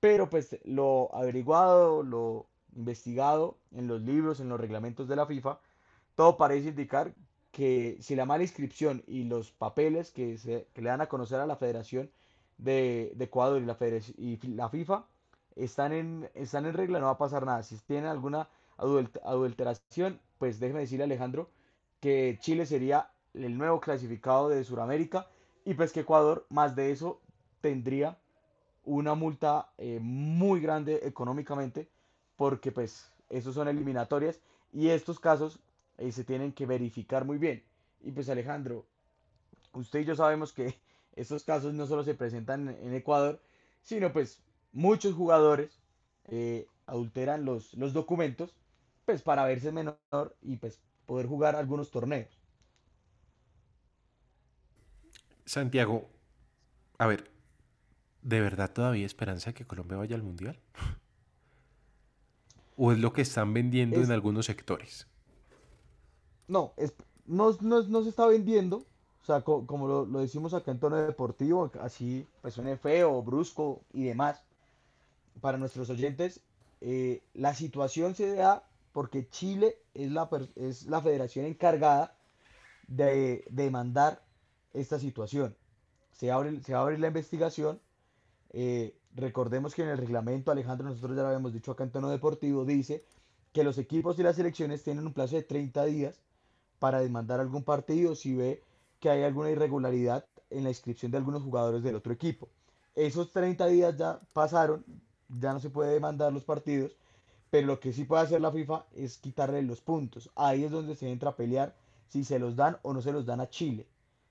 pero 0.00 0.30
pues 0.30 0.58
lo 0.64 1.14
averiguado, 1.14 2.02
lo 2.02 2.46
investigado 2.74 3.58
en 3.70 3.86
los 3.86 4.00
libros, 4.00 4.40
en 4.40 4.48
los 4.48 4.58
reglamentos 4.58 5.08
de 5.08 5.16
la 5.16 5.26
FIFA, 5.26 5.60
todo 6.14 6.38
parece 6.38 6.70
indicar 6.70 7.14
que 7.52 7.98
si 8.00 8.16
la 8.16 8.24
mala 8.24 8.44
inscripción 8.44 9.04
y 9.06 9.24
los 9.24 9.50
papeles 9.52 10.10
que, 10.10 10.38
se, 10.38 10.68
le 10.74 10.88
dan 10.88 11.02
a 11.02 11.10
conocer 11.10 11.38
a 11.38 11.46
la 11.46 11.56
Federación 11.56 12.10
de, 12.56 13.14
Ecuador 13.20 13.60
y 13.60 13.66
la, 14.54 14.70
FIFA 14.70 15.04
están 15.54 15.92
en, 15.92 16.30
están 16.32 16.64
en 16.64 16.72
regla, 16.72 16.98
no 16.98 17.06
va 17.06 17.12
a 17.12 17.18
pasar 17.18 17.44
nada. 17.44 17.62
Si 17.62 17.76
tienen 17.80 18.06
alguna 18.06 18.48
adulteración, 18.78 20.18
pues 20.38 20.58
déjeme 20.60 20.80
decirle 20.80 21.04
Alejandro 21.04 21.50
que 22.06 22.38
Chile 22.40 22.66
sería 22.66 23.10
el 23.34 23.58
nuevo 23.58 23.80
clasificado 23.80 24.48
de 24.48 24.62
Sudamérica 24.62 25.26
y 25.64 25.74
pues 25.74 25.92
que 25.92 26.02
Ecuador 26.02 26.46
más 26.50 26.76
de 26.76 26.92
eso 26.92 27.20
tendría 27.60 28.16
una 28.84 29.16
multa 29.16 29.72
eh, 29.76 29.98
muy 30.00 30.60
grande 30.60 31.00
económicamente 31.02 31.88
porque 32.36 32.70
pues 32.70 33.10
esos 33.28 33.56
son 33.56 33.66
eliminatorias 33.66 34.38
y 34.72 34.90
estos 34.90 35.18
casos 35.18 35.58
eh, 35.98 36.12
se 36.12 36.22
tienen 36.22 36.52
que 36.52 36.64
verificar 36.64 37.24
muy 37.24 37.38
bien. 37.38 37.64
Y 38.00 38.12
pues 38.12 38.28
Alejandro 38.28 38.86
usted 39.72 39.98
y 39.98 40.04
yo 40.04 40.14
sabemos 40.14 40.52
que 40.52 40.78
estos 41.16 41.42
casos 41.42 41.74
no 41.74 41.86
solo 41.86 42.04
se 42.04 42.14
presentan 42.14 42.68
en 42.68 42.94
Ecuador 42.94 43.40
sino 43.82 44.12
pues 44.12 44.40
muchos 44.70 45.12
jugadores 45.12 45.80
eh, 46.26 46.68
adulteran 46.86 47.44
los, 47.44 47.74
los 47.74 47.92
documentos 47.92 48.54
pues 49.04 49.22
para 49.22 49.44
verse 49.44 49.72
menor 49.72 50.36
y 50.40 50.54
pues 50.58 50.80
poder 51.06 51.26
jugar 51.26 51.56
algunos 51.56 51.90
torneos. 51.90 52.38
Santiago, 55.44 56.08
a 56.98 57.06
ver, 57.06 57.30
¿de 58.22 58.40
verdad 58.40 58.72
todavía 58.72 59.00
hay 59.00 59.04
esperanza 59.04 59.50
de 59.50 59.54
que 59.54 59.64
Colombia 59.64 59.96
vaya 59.96 60.16
al 60.16 60.22
Mundial? 60.22 60.58
¿O 62.76 62.92
es 62.92 62.98
lo 62.98 63.12
que 63.12 63.22
están 63.22 63.54
vendiendo 63.54 64.02
en 64.02 64.10
algunos 64.10 64.46
sectores? 64.46 65.06
No, 66.48 66.74
es, 66.76 66.92
no, 67.26 67.52
se 67.52 68.08
está 68.08 68.26
vendiendo, 68.26 68.84
o 69.22 69.24
sea, 69.24 69.40
como 69.40 69.88
lo, 69.88 70.20
decimos 70.20 70.52
acá 70.52 70.72
en 70.72 70.78
tono 70.78 70.96
deportivo, 70.96 71.70
así 71.80 72.26
pues 72.42 72.54
suene 72.54 72.76
feo, 72.76 73.22
brusco 73.22 73.80
y 73.92 74.04
demás. 74.04 74.42
Para 75.40 75.58
nuestros 75.58 75.90
oyentes, 75.90 76.40
eh, 76.80 77.22
la 77.34 77.54
situación 77.54 78.14
se 78.14 78.34
da 78.34 78.64
porque 78.96 79.28
Chile 79.28 79.82
es 79.92 80.10
la, 80.10 80.26
es 80.54 80.86
la 80.86 81.02
federación 81.02 81.44
encargada 81.44 82.16
de 82.88 83.44
demandar 83.50 84.24
esta 84.72 84.98
situación. 84.98 85.54
Se, 86.12 86.30
abre, 86.30 86.62
se 86.62 86.72
va 86.72 86.78
a 86.78 86.82
abrir 86.84 87.00
la 87.00 87.08
investigación. 87.08 87.78
Eh, 88.54 88.96
recordemos 89.14 89.74
que 89.74 89.82
en 89.82 89.90
el 89.90 89.98
reglamento, 89.98 90.50
Alejandro, 90.50 90.88
nosotros 90.88 91.14
ya 91.14 91.20
lo 91.20 91.28
habíamos 91.28 91.52
dicho 91.52 91.72
acá 91.72 91.84
en 91.84 91.90
tono 91.90 92.08
deportivo, 92.08 92.64
dice 92.64 93.04
que 93.52 93.64
los 93.64 93.76
equipos 93.76 94.18
y 94.18 94.22
las 94.22 94.36
selecciones 94.36 94.82
tienen 94.82 95.06
un 95.06 95.12
plazo 95.12 95.36
de 95.36 95.42
30 95.42 95.84
días 95.84 96.22
para 96.78 97.00
demandar 97.00 97.38
algún 97.38 97.64
partido 97.64 98.14
si 98.14 98.34
ve 98.34 98.62
que 98.98 99.10
hay 99.10 99.24
alguna 99.24 99.50
irregularidad 99.50 100.24
en 100.48 100.64
la 100.64 100.70
inscripción 100.70 101.12
de 101.12 101.18
algunos 101.18 101.42
jugadores 101.42 101.82
del 101.82 101.96
otro 101.96 102.14
equipo. 102.14 102.48
Esos 102.94 103.30
30 103.30 103.66
días 103.66 103.94
ya 103.98 104.20
pasaron, 104.32 104.86
ya 105.28 105.52
no 105.52 105.60
se 105.60 105.68
puede 105.68 105.92
demandar 105.92 106.32
los 106.32 106.44
partidos 106.44 106.96
pero 107.50 107.66
lo 107.66 107.80
que 107.80 107.92
sí 107.92 108.04
puede 108.04 108.22
hacer 108.22 108.40
la 108.40 108.50
FIFA 108.50 108.86
es 108.94 109.18
quitarle 109.18 109.62
los 109.62 109.80
puntos. 109.80 110.30
Ahí 110.34 110.64
es 110.64 110.70
donde 110.70 110.96
se 110.96 111.10
entra 111.10 111.30
a 111.30 111.36
pelear 111.36 111.74
si 112.08 112.24
se 112.24 112.38
los 112.38 112.56
dan 112.56 112.78
o 112.82 112.92
no 112.92 113.00
se 113.00 113.12
los 113.12 113.26
dan 113.26 113.40
a 113.40 113.48
Chile. 113.48 113.86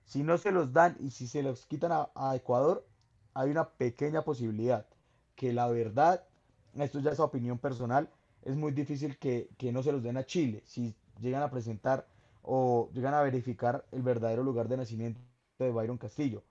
Si 0.05 0.23
no 0.23 0.37
se 0.37 0.51
los 0.51 0.73
dan 0.73 0.97
y 0.99 1.11
si 1.11 1.27
se 1.27 1.41
los 1.41 1.65
quitan 1.65 1.91
a, 1.91 2.35
Ecuador, 2.35 2.85
hay 3.33 3.49
una 3.49 3.69
pequeña 3.69 4.21
posibilidad 4.21 4.85
que 5.35 5.51
la 5.51 5.67
verdad, 5.67 6.23
esto 6.75 6.99
ya 6.99 7.11
es 7.11 7.19
opinión 7.19 7.57
personal, 7.57 8.09
es 8.43 8.55
muy 8.55 8.71
difícil 8.71 9.17
que, 9.17 9.49
que 9.57 9.71
no 9.71 9.81
se 9.81 9.91
los 9.91 10.03
den 10.03 10.17
a 10.17 10.25
Chile 10.25 10.61
si 10.65 10.95
llegan 11.19 11.41
a 11.41 11.49
presentar 11.49 12.07
o 12.43 12.89
llegan 12.93 13.13
a 13.13 13.21
verificar 13.21 13.85
el 13.91 14.03
verdadero 14.03 14.43
lugar 14.43 14.67
de 14.67 14.77
nacimiento 14.77 15.19
de 15.57 15.71
Byron 15.71 15.97
Castillo. 15.97 16.43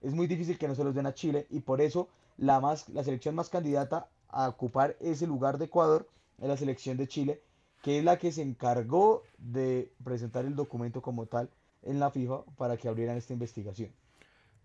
Es 0.00 0.12
muy 0.14 0.26
difícil 0.26 0.58
que 0.58 0.66
no 0.66 0.74
se 0.74 0.84
los 0.84 0.94
den 0.94 1.06
a 1.06 1.14
Chile 1.14 1.46
y 1.50 1.60
por 1.60 1.80
eso 1.80 2.08
la, 2.38 2.60
más, 2.60 2.88
la 2.88 3.04
selección 3.04 3.34
más 3.34 3.50
candidata 3.50 4.08
a 4.32 4.48
ocupar 4.48 4.96
ese 5.00 5.26
lugar 5.26 5.58
de 5.58 5.66
Ecuador 5.66 6.08
es 6.40 6.48
la 6.48 6.56
selección 6.56 6.96
de 6.96 7.06
Chile, 7.06 7.42
que 7.82 7.98
es 7.98 8.04
la 8.04 8.18
que 8.18 8.32
se 8.32 8.42
encargó 8.42 9.22
de 9.38 9.92
presentar 10.02 10.44
el 10.44 10.56
documento 10.56 11.02
como 11.02 11.26
tal 11.26 11.50
en 11.82 12.00
la 12.00 12.10
FIFA 12.10 12.44
para 12.56 12.76
que 12.76 12.88
abrieran 12.88 13.16
esta 13.16 13.32
investigación. 13.32 13.92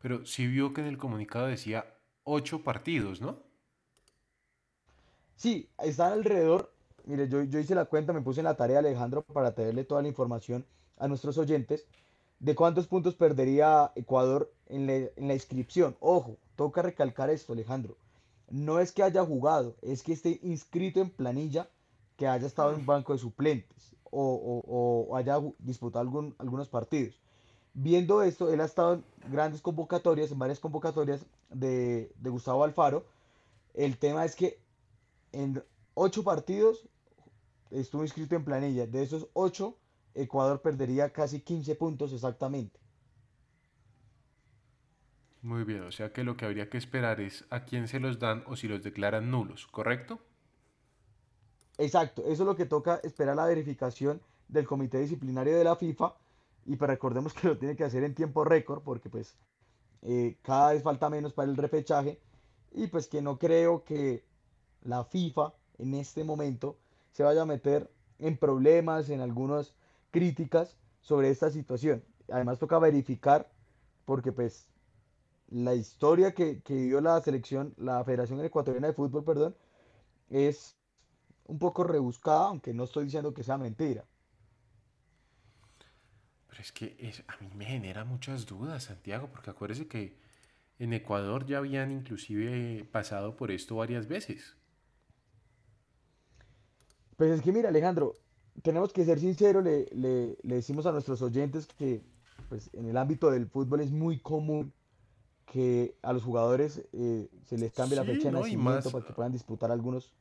Pero 0.02 0.26
sí 0.26 0.48
vio 0.48 0.74
que 0.74 0.82
en 0.82 0.88
el 0.88 0.98
comunicado 0.98 1.48
decía 1.48 1.86
ocho 2.24 2.64
partidos, 2.64 3.22
¿no? 3.22 3.38
Sí, 5.36 5.70
están 5.84 6.14
alrededor. 6.14 6.72
Mire, 7.06 7.28
yo, 7.30 7.44
yo 7.44 7.60
hice 7.60 7.76
la 7.76 7.86
cuenta, 7.86 8.14
me 8.14 8.22
puse 8.22 8.42
en 8.42 8.46
la 8.46 8.58
tarea, 8.58 8.80
Alejandro, 8.80 9.24
para 9.24 9.54
tenerle 9.54 9.84
toda 9.84 10.02
la 10.02 10.08
información 10.08 10.66
a 10.98 11.08
nuestros 11.08 11.38
oyentes 11.38 11.86
de 12.40 12.56
cuántos 12.56 12.88
puntos 12.88 13.16
perdería 13.16 13.92
Ecuador 13.96 14.52
en 14.68 14.88
la, 14.88 14.94
en 14.94 15.28
la 15.28 15.34
inscripción. 15.34 15.96
Ojo, 16.00 16.38
toca 16.56 16.82
recalcar 16.82 17.30
esto, 17.30 17.54
Alejandro. 17.54 17.96
No 18.50 18.80
es 18.80 18.92
que 18.92 19.04
haya 19.04 19.26
jugado, 19.26 19.76
es 19.82 20.04
que 20.04 20.14
esté 20.14 20.40
inscrito 20.44 21.02
en 21.02 21.10
planilla, 21.10 21.70
que 22.16 22.28
haya 22.28 22.48
estado 22.48 22.74
en 22.74 22.86
banco 22.86 23.14
de 23.14 23.20
suplentes 23.20 23.94
o, 24.10 24.22
o- 24.24 25.08
o 25.12 25.16
haya 25.18 25.38
disputado 25.60 26.02
algún- 26.02 26.36
algunos 26.40 26.68
partidos. 26.70 27.20
Viendo 27.74 28.24
esto, 28.24 28.52
él 28.52 28.62
ha 28.62 28.66
estado 28.66 28.94
en 28.96 29.04
grandes 29.32 29.62
convocatorias, 29.62 30.32
en 30.32 30.40
varias 30.40 30.60
convocatorias 30.60 31.26
de, 31.50 32.12
de 32.18 32.30
Gustavo 32.30 32.64
Alfaro. 32.64 33.06
El 33.74 33.98
tema 33.98 34.26
es 34.26 34.36
que 34.36 34.60
en 35.32 35.62
ocho 35.94 36.24
partidos 36.24 36.88
estuvo 37.70 38.04
inscrito 38.04 38.36
en 38.36 38.46
planilla. 38.46 38.88
De 38.88 39.04
esos 39.04 39.28
ocho, 39.34 39.76
Ecuador 40.16 40.62
perdería 40.62 41.12
casi 41.12 41.42
15 41.42 41.76
puntos 41.76 42.14
exactamente. 42.14 42.80
Muy 45.42 45.64
bien, 45.64 45.84
o 45.84 45.92
sea 45.92 46.12
que 46.12 46.24
lo 46.24 46.36
que 46.36 46.46
habría 46.46 46.70
que 46.70 46.78
esperar 46.78 47.22
es 47.22 47.46
a 47.50 47.64
quién 47.64 47.88
se 47.88 48.00
los 48.00 48.20
dan 48.20 48.44
o 48.48 48.56
si 48.56 48.68
los 48.68 48.84
declaran 48.84 49.30
nulos, 49.32 49.68
¿correcto? 49.68 50.20
Exacto, 51.78 52.24
eso 52.24 52.44
es 52.44 52.48
lo 52.48 52.56
que 52.56 52.66
toca 52.66 53.00
esperar 53.04 53.36
la 53.36 53.46
verificación 53.46 54.20
del 54.48 54.66
comité 54.66 55.00
disciplinario 55.00 55.58
de 55.58 55.64
la 55.64 55.76
FIFA 55.76 56.16
y 56.66 56.76
pues 56.76 56.90
recordemos 56.90 57.34
que 57.34 57.48
lo 57.48 57.58
tiene 57.58 57.76
que 57.76 57.84
hacer 57.84 58.04
en 58.04 58.16
tiempo 58.16 58.44
récord 58.44 58.82
porque 58.82 59.10
pues 59.10 59.36
eh, 60.02 60.38
cada 60.42 60.74
vez 60.74 60.84
falta 60.84 61.10
menos 61.10 61.34
para 61.34 61.50
el 61.50 61.58
repechaje 61.58 62.20
y 62.74 62.88
pues 62.88 63.08
que 63.08 63.22
no 63.22 63.38
creo 63.38 63.84
que 63.84 64.24
la 64.84 65.04
FIFA 65.04 65.54
en 65.78 65.94
este 65.94 66.24
momento 66.24 66.78
se 67.12 67.24
vaya 67.24 67.44
a 67.44 67.46
meter 67.46 67.90
en 68.20 68.38
problemas, 68.38 69.10
en 69.10 69.22
algunas 69.22 69.74
críticas 70.12 70.78
sobre 71.02 71.30
esta 71.30 71.50
situación. 71.50 72.04
Además 72.32 72.60
toca 72.60 72.80
verificar 72.80 73.50
porque 74.06 74.32
pues 74.32 74.68
la 75.50 75.74
historia 75.76 76.34
que, 76.34 76.62
que 76.62 76.76
dio 76.76 77.02
la 77.02 77.22
selección, 77.22 77.74
la 77.78 78.04
Federación 78.04 78.44
Ecuatoriana 78.44 78.88
de 78.88 78.94
Fútbol, 78.94 79.24
perdón, 79.24 79.56
es 80.30 80.78
un 81.48 81.60
poco 81.60 81.84
rebuscada, 81.86 82.48
aunque 82.48 82.74
no 82.74 82.86
estoy 82.86 83.06
diciendo 83.06 83.34
que 83.34 83.44
sea 83.44 83.58
mentira. 83.58 84.06
Pero 86.50 86.62
es 86.62 86.72
que 86.74 86.96
es- 87.00 87.24
a 87.28 87.38
mí 87.42 87.50
me 87.56 87.66
genera 87.66 88.04
muchas 88.04 88.46
dudas, 88.46 88.84
Santiago, 88.86 89.30
porque 89.32 89.50
acuérdese 89.52 89.88
que 89.88 90.18
en 90.80 90.94
Ecuador 90.94 91.46
ya 91.46 91.60
habían 91.60 91.92
inclusive 91.92 92.86
pasado 92.92 93.36
por 93.38 93.52
esto 93.52 93.76
varias 93.78 94.08
veces. 94.08 94.56
Pues 97.16 97.32
es 97.32 97.42
que 97.42 97.52
mira, 97.52 97.70
Alejandro, 97.70 98.14
tenemos 98.62 98.94
que 98.94 99.06
ser 99.06 99.20
sinceros, 99.20 99.64
le, 99.64 99.86
le- 99.92 100.38
le 100.42 100.56
decimos 100.56 100.86
a 100.86 100.92
nuestros 100.92 101.22
oyentes 101.22 101.68
que 101.68 102.04
pues, 102.50 102.70
en 102.74 102.88
el 102.88 102.98
ámbito 102.98 103.30
del 103.32 103.48
fútbol 103.48 103.82
es 103.82 103.92
muy 103.92 104.20
común 104.20 104.74
que 105.48 105.96
a 106.04 106.14
los 106.14 106.24
jugadores 106.24 106.84
eh, 106.94 107.30
se 107.46 107.58
les 107.58 107.72
cambie 107.72 107.96
la 107.96 108.04
fecha 108.04 108.28
de 108.28 108.34
nacimiento 108.34 108.62
más- 108.62 108.92
para 108.92 109.06
que 109.06 109.14
puedan 109.14 109.32
disputar 109.32 109.72
algunos. 109.72 110.14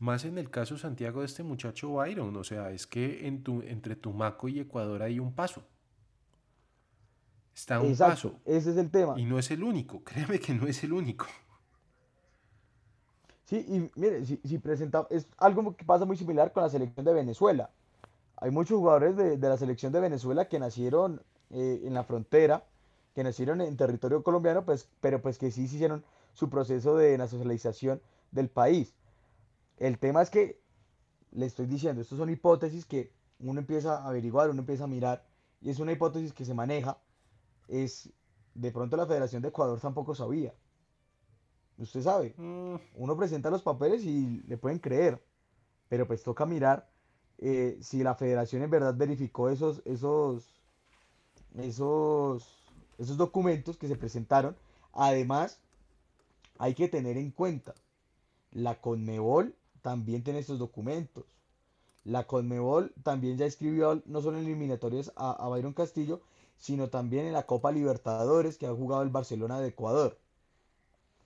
Más 0.00 0.24
en 0.24 0.36
el 0.36 0.50
caso, 0.50 0.76
Santiago, 0.76 1.20
de 1.20 1.26
este 1.26 1.44
muchacho 1.44 1.92
Byron, 1.92 2.36
o 2.36 2.42
sea, 2.44 2.70
es 2.72 2.86
que 2.88 3.26
en 3.28 3.44
tu- 3.44 3.62
entre 3.62 3.94
Tumaco 3.94 4.48
y 4.48 4.58
Ecuador 4.58 5.00
hay 5.02 5.20
un 5.20 5.32
paso. 5.32 5.62
Está 7.54 7.80
un 7.80 7.86
Exacto, 7.90 8.32
paso. 8.32 8.40
ese 8.44 8.70
es 8.72 8.76
el 8.76 8.90
tema. 8.90 9.14
Y 9.18 9.24
no 9.24 9.38
es 9.38 9.50
el 9.52 9.62
único, 9.62 10.02
créeme 10.04 10.40
que 10.40 10.52
no 10.52 10.66
es 10.66 10.82
el 10.82 10.92
único. 10.92 11.26
Sí, 13.44 13.64
y 13.68 13.90
mire, 14.00 14.24
si, 14.24 14.40
si 14.44 14.58
presenta, 14.58 15.06
es 15.10 15.28
algo 15.38 15.76
que 15.76 15.84
pasa 15.84 16.04
muy 16.04 16.16
similar 16.16 16.52
con 16.52 16.62
la 16.62 16.68
selección 16.70 17.04
de 17.04 17.12
Venezuela. 17.12 17.70
Hay 18.38 18.50
muchos 18.50 18.78
jugadores 18.78 19.16
de, 19.16 19.36
de 19.36 19.48
la 19.48 19.56
selección 19.56 19.92
de 19.92 20.00
Venezuela 20.00 20.48
que 20.48 20.58
nacieron 20.58 21.22
eh, 21.50 21.82
en 21.84 21.94
la 21.94 22.02
frontera, 22.02 22.64
que 23.14 23.24
nacieron 23.24 23.60
en 23.60 23.76
territorio 23.76 24.22
colombiano, 24.22 24.64
pues, 24.64 24.88
pero 25.00 25.20
pues 25.20 25.38
que 25.38 25.50
sí 25.50 25.68
se 25.68 25.76
hicieron 25.76 26.04
su 26.32 26.48
proceso 26.48 26.96
de 26.96 27.16
nacionalización 27.18 28.00
del 28.30 28.48
país. 28.48 28.94
El 29.78 29.98
tema 29.98 30.22
es 30.22 30.30
que, 30.30 30.60
le 31.32 31.46
estoy 31.46 31.66
diciendo, 31.66 32.02
estos 32.02 32.18
son 32.18 32.30
hipótesis 32.30 32.84
que 32.86 33.12
uno 33.40 33.60
empieza 33.60 33.98
a 33.98 34.08
averiguar, 34.08 34.50
uno 34.50 34.60
empieza 34.60 34.84
a 34.84 34.88
mirar, 34.88 35.24
y 35.60 35.70
es 35.70 35.78
una 35.78 35.92
hipótesis 35.92 36.32
que 36.32 36.44
se 36.44 36.54
maneja, 36.54 36.98
es, 37.68 38.12
de 38.54 38.70
pronto 38.70 38.96
la 38.96 39.06
Federación 39.06 39.42
de 39.42 39.48
Ecuador 39.48 39.80
tampoco 39.80 40.14
sabía. 40.14 40.54
Usted 41.78 42.02
sabe, 42.02 42.34
Mm, 42.36 42.76
uno 42.96 43.16
presenta 43.16 43.50
los 43.50 43.62
papeles 43.62 44.04
y 44.04 44.42
le 44.46 44.56
pueden 44.56 44.78
creer, 44.78 45.22
pero 45.88 46.06
pues 46.06 46.22
toca 46.22 46.46
mirar 46.46 46.88
eh, 47.38 47.76
si 47.80 48.02
la 48.02 48.14
federación 48.14 48.62
en 48.62 48.70
verdad 48.70 48.94
verificó 48.96 49.48
esos, 49.48 49.82
esos, 49.84 50.62
esos, 51.56 52.61
esos 52.98 53.16
documentos 53.16 53.76
que 53.76 53.88
se 53.88 53.96
presentaron. 53.96 54.56
Además, 54.92 55.58
hay 56.58 56.74
que 56.74 56.88
tener 56.88 57.16
en 57.16 57.30
cuenta, 57.30 57.74
la 58.52 58.80
Conmebol 58.80 59.54
también 59.80 60.22
tiene 60.22 60.38
estos 60.38 60.58
documentos. 60.58 61.24
La 62.04 62.26
Conmebol 62.26 62.92
también 63.02 63.36
ya 63.38 63.46
escribió 63.46 64.02
no 64.06 64.20
solo 64.20 64.38
en 64.38 64.44
eliminatorias 64.44 65.12
a, 65.16 65.32
a 65.32 65.48
Byron 65.48 65.72
Castillo, 65.72 66.20
sino 66.56 66.88
también 66.88 67.26
en 67.26 67.32
la 67.32 67.46
Copa 67.46 67.72
Libertadores 67.72 68.58
que 68.58 68.66
ha 68.66 68.74
jugado 68.74 69.02
el 69.02 69.08
Barcelona 69.08 69.60
de 69.60 69.68
Ecuador. 69.68 70.18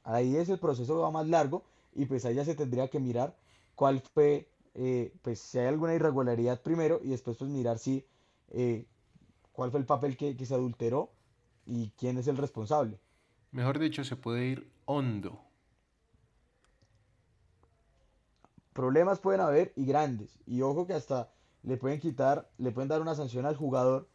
Ahí 0.05 0.37
es 0.37 0.49
el 0.49 0.59
proceso 0.59 0.99
va 0.99 1.11
más 1.11 1.29
largo 1.29 1.65
y 1.95 2.07
pues 2.07 2.25
ahí 2.25 2.35
ya 2.35 2.45
se 2.45 2.55
tendría 2.55 2.89
que 2.89 3.01
mirar 3.01 3.37
cuál 3.75 4.01
fue, 4.01 4.49
eh, 4.75 5.13
pues 5.23 5.41
si 5.41 5.59
hay 5.59 5.67
alguna 5.67 5.95
irregularidad 5.95 6.63
primero 6.63 7.01
y 7.03 7.09
después 7.09 7.37
pues 7.37 7.51
mirar 7.51 7.79
si, 7.79 8.07
eh, 8.51 8.87
cuál 9.53 9.71
fue 9.71 9.81
el 9.81 9.87
papel 9.87 10.17
que, 10.17 10.37
que 10.37 10.47
se 10.47 10.55
adulteró 10.55 11.11
y 11.67 11.91
quién 11.99 12.19
es 12.19 12.29
el 12.29 12.37
responsable. 12.37 12.99
mejor 13.51 13.79
dicho, 13.79 14.05
se 14.05 14.17
puede 14.17 14.47
ir 14.47 14.71
hondo. 14.85 15.41
Problemas 18.73 19.21
pueden 19.21 19.41
haber 19.41 19.73
y 19.77 19.87
grandes. 19.87 20.39
Y 20.47 20.63
ojo 20.63 20.87
que 20.87 20.95
hasta 20.95 21.33
le 21.63 21.77
pueden 21.77 21.99
quitar, 21.99 22.51
le 22.59 22.71
pueden 22.71 22.89
dar 22.89 23.01
una 23.01 23.15
sanción 23.15 23.47
al 23.47 23.57
jugador 23.57 24.09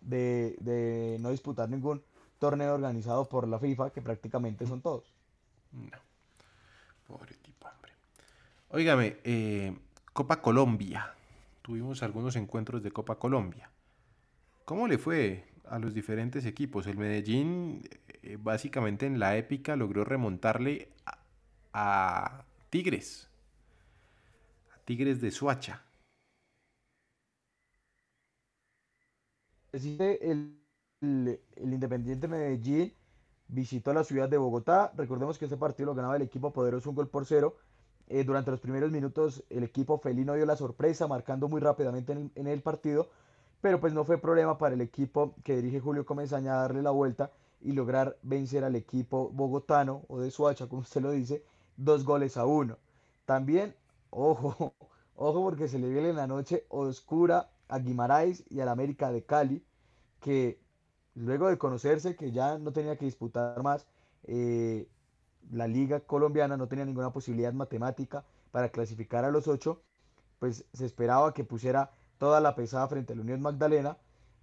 de, 0.00 0.56
de 0.60 1.18
no 1.20 1.30
disputar 1.30 1.68
ningún 1.68 2.02
torneo 2.38 2.74
organizado 2.74 3.28
por 3.28 3.48
la 3.48 3.58
FIFA, 3.58 3.90
que 3.90 4.02
prácticamente 4.02 4.66
son 4.66 4.80
todos. 4.80 5.12
No. 5.72 5.98
Pobre 7.06 7.34
tipo, 7.34 7.68
hombre. 7.68 7.92
Óigame, 8.70 9.16
eh, 9.24 9.76
Copa 10.12 10.40
Colombia. 10.40 11.14
Tuvimos 11.62 12.02
algunos 12.02 12.36
encuentros 12.36 12.82
de 12.82 12.90
Copa 12.90 13.16
Colombia. 13.16 13.70
¿Cómo 14.64 14.88
le 14.88 14.98
fue 14.98 15.44
a 15.68 15.78
los 15.78 15.94
diferentes 15.94 16.46
equipos? 16.46 16.86
El 16.86 16.96
Medellín, 16.96 17.82
eh, 18.22 18.36
básicamente 18.40 19.06
en 19.06 19.18
la 19.18 19.36
épica, 19.36 19.76
logró 19.76 20.04
remontarle 20.04 20.88
a, 21.72 22.44
Tigres. 22.70 23.28
A 24.74 24.78
Tigres 24.84 25.20
de 25.20 25.30
Suacha. 25.30 25.82
El, 29.72 30.60
Independiente 31.60 32.26
Medellín 32.26 32.94
visitó 33.48 33.92
la 33.92 34.04
ciudad 34.04 34.28
de 34.28 34.38
Bogotá. 34.38 34.92
Recordemos 34.96 35.38
que 35.38 35.44
este 35.44 35.56
partido 35.56 35.86
lo 35.86 35.94
ganaba 35.94 36.16
el 36.16 36.22
equipo 36.22 36.52
poderoso 36.52 36.90
un 36.90 36.96
gol 36.96 37.08
por 37.08 37.26
cero. 37.26 37.56
Eh, 38.08 38.24
durante 38.24 38.50
los 38.50 38.60
primeros 38.60 38.92
minutos 38.92 39.44
el 39.50 39.64
equipo 39.64 39.98
felino 39.98 40.34
dio 40.34 40.46
la 40.46 40.56
sorpresa, 40.56 41.06
marcando 41.06 41.48
muy 41.48 41.60
rápidamente 41.60 42.12
en 42.12 42.46
el 42.46 42.62
partido, 42.62 43.10
pero 43.60 43.80
pues 43.80 43.92
no 43.92 44.04
fue 44.04 44.18
problema 44.18 44.58
para 44.58 44.74
el 44.74 44.80
equipo 44.80 45.34
que 45.44 45.56
dirige 45.56 45.80
Julio 45.80 46.06
Comesaña 46.06 46.54
darle 46.54 46.82
la 46.82 46.90
vuelta 46.90 47.30
y 47.60 47.72
lograr 47.72 48.16
vencer 48.22 48.64
al 48.64 48.76
equipo 48.76 49.30
bogotano 49.30 50.02
o 50.08 50.20
de 50.20 50.30
Suacha, 50.30 50.68
como 50.68 50.82
usted 50.82 51.00
lo 51.00 51.10
dice, 51.10 51.42
dos 51.76 52.04
goles 52.04 52.36
a 52.36 52.46
uno. 52.46 52.78
También, 53.24 53.74
ojo, 54.10 54.74
ojo 55.16 55.42
porque 55.42 55.68
se 55.68 55.78
le 55.78 55.88
viene 55.88 56.10
en 56.10 56.16
la 56.16 56.26
noche 56.26 56.64
oscura 56.68 57.50
a 57.68 57.78
Guimaraes 57.78 58.44
y 58.50 58.60
al 58.60 58.68
América 58.68 59.10
de 59.10 59.24
Cali, 59.24 59.64
que 60.20 60.60
luego 61.14 61.48
de 61.48 61.58
conocerse 61.58 62.16
que 62.16 62.30
ya 62.30 62.58
no 62.58 62.72
tenía 62.72 62.96
que 62.96 63.06
disputar 63.06 63.62
más, 63.62 63.86
eh, 64.24 64.86
la 65.50 65.66
liga 65.66 66.00
colombiana 66.00 66.56
no 66.56 66.68
tenía 66.68 66.84
ninguna 66.84 67.12
posibilidad 67.12 67.52
matemática 67.52 68.24
para 68.50 68.70
clasificar 68.70 69.24
a 69.24 69.30
los 69.30 69.48
ocho, 69.48 69.80
pues 70.38 70.64
se 70.72 70.86
esperaba 70.86 71.34
que 71.34 71.44
pusiera 71.44 71.90
toda 72.18 72.40
la 72.40 72.54
pesada 72.54 72.88
frente 72.88 73.12
a 73.12 73.16
la 73.16 73.22
Unión 73.22 73.40
Magdalena 73.40 73.96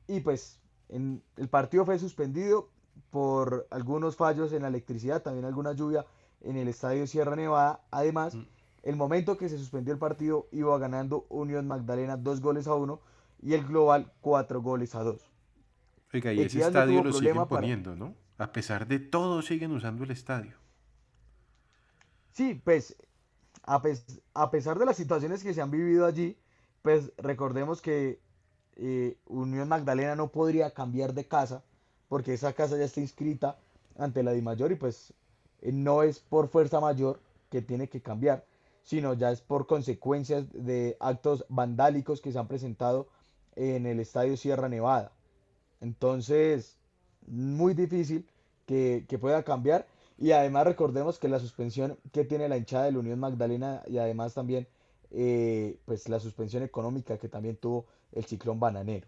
y 0.08 0.20
pues 0.20 0.60
en, 0.90 1.24
el 1.38 1.48
partido 1.50 1.86
fue 1.86 1.98
suspendido 2.00 2.70
por 3.10 3.68
algunos 3.72 4.16
fallos 4.16 4.54
en 4.54 4.62
la 4.64 4.68
electricidad, 4.68 5.22
también 5.22 5.46
alguna 5.46 5.74
lluvia 5.74 6.06
en 6.42 6.58
el 6.58 6.68
estadio 6.68 7.08
Sierra 7.08 7.36
Nevada. 7.36 7.82
Además, 7.92 8.36
Mm. 8.36 8.46
el 8.84 8.96
momento 8.96 9.38
que 9.38 9.50
se 9.50 9.58
suspendió 9.58 9.94
el 9.94 10.00
partido 10.00 10.48
iba 10.52 10.78
ganando 10.78 11.26
Unión 11.30 11.68
Magdalena 11.68 12.18
dos 12.18 12.42
goles 12.42 12.68
a 12.68 12.76
uno 12.76 13.00
y 13.42 13.54
el 13.54 13.66
global 13.66 14.12
cuatro 14.22 14.62
goles 14.62 14.94
a 14.96 15.04
dos. 15.04 15.22
Oiga, 16.14 16.32
y 16.34 16.40
ese 16.42 16.58
Equidad 16.58 16.68
estadio 16.68 17.04
lo 17.04 17.14
siguen 17.14 17.36
para- 17.36 17.48
poniendo, 17.48 17.96
¿no? 17.96 18.14
A 18.38 18.52
pesar 18.52 18.88
de 18.88 19.00
todo, 19.00 19.42
siguen 19.42 19.72
usando 19.72 20.04
el 20.04 20.12
estadio. 20.12 20.56
Sí, 22.32 22.60
pues 22.64 22.96
a, 23.64 23.82
pes- 23.82 24.22
a 24.34 24.50
pesar 24.52 24.78
de 24.80 24.86
las 24.86 24.98
situaciones 24.98 25.44
que 25.44 25.54
se 25.54 25.62
han 25.62 25.72
vivido 25.72 26.06
allí, 26.06 26.38
pues 26.84 27.14
recordemos 27.18 27.82
que 27.82 28.20
eh, 28.76 29.18
Unión 29.26 29.70
Magdalena 29.70 30.16
no 30.16 30.32
podría 30.32 30.72
cambiar 30.72 31.14
de 31.14 31.26
casa 31.28 31.64
porque 32.10 32.34
esa 32.34 32.54
casa 32.54 32.78
ya 32.78 32.84
está 32.84 33.00
inscrita 33.00 33.58
ante 33.98 34.22
la 34.22 34.34
DIMAYOR 34.34 34.74
y 34.74 34.76
pues 34.76 35.14
eh, 35.62 35.72
no 35.72 36.04
es 36.04 36.20
por 36.20 36.50
fuerza 36.50 36.80
mayor 36.80 37.22
que 37.50 37.62
tiene 37.62 37.88
que 37.88 38.02
cambiar, 38.02 38.46
sino 38.84 39.14
ya 39.14 39.32
es 39.32 39.42
por 39.42 39.66
consecuencias 39.66 40.46
de 40.52 40.98
actos 41.00 41.46
vandálicos 41.50 42.20
que 42.22 42.32
se 42.32 42.40
han 42.40 42.48
presentado 42.48 43.08
en 43.56 43.86
el 43.86 44.00
estadio 44.00 44.36
Sierra 44.36 44.68
Nevada. 44.68 45.12
Entonces, 45.80 46.78
muy 47.28 47.74
difícil 47.74 48.28
que, 48.66 49.06
que 49.08 49.20
pueda 49.20 49.44
cambiar. 49.44 49.88
Y 50.18 50.32
además 50.32 50.66
recordemos 50.66 51.18
que 51.18 51.30
la 51.30 51.40
suspensión 51.40 51.98
que 52.12 52.26
tiene 52.26 52.50
la 52.50 52.58
hinchada 52.58 52.86
de 52.86 52.92
la 52.92 53.00
Unión 53.00 53.20
Magdalena 53.20 53.84
y 53.88 53.98
además 54.00 54.34
también 54.34 54.68
eh, 55.14 55.78
pues 55.86 56.10
la 56.10 56.20
suspensión 56.20 56.64
económica 56.64 57.18
que 57.18 57.30
también 57.30 57.56
tuvo 57.56 57.86
el 58.12 58.26
ciclón 58.26 58.60
bananero. 58.60 59.08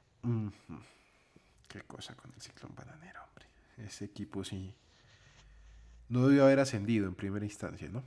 Qué 1.67 1.81
cosa 1.81 2.15
con 2.15 2.31
el 2.33 2.41
ciclón 2.41 2.73
bananero, 2.75 3.19
hombre. 3.27 3.45
Ese 3.85 4.05
equipo 4.05 4.43
sí. 4.43 4.73
No 6.09 6.27
debió 6.27 6.45
haber 6.45 6.59
ascendido 6.59 7.07
en 7.07 7.15
primera 7.15 7.43
instancia, 7.45 7.89
¿no? 7.89 8.03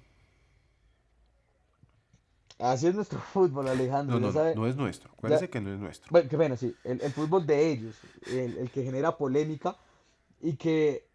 Así 2.58 2.86
es 2.88 2.94
nuestro 2.94 3.18
fútbol, 3.32 3.68
Alejandro. 3.68 4.18
No, 4.18 4.26
no, 4.28 4.32
sabe- 4.32 4.54
no 4.54 4.66
es 4.66 4.76
nuestro. 4.76 5.10
Acuérdese 5.12 5.46
ya- 5.46 5.50
que 5.50 5.60
no 5.60 5.72
es 5.72 5.78
nuestro. 5.78 6.08
Bueno, 6.10 6.28
que 6.28 6.36
bueno, 6.36 6.56
sí, 6.56 6.74
el, 6.84 7.00
el 7.00 7.12
fútbol 7.12 7.46
de 7.46 7.70
ellos, 7.70 7.96
el, 8.26 8.56
el 8.58 8.70
que 8.70 8.82
genera 8.82 9.16
polémica 9.16 9.76
y 10.40 10.54
que 10.54 11.06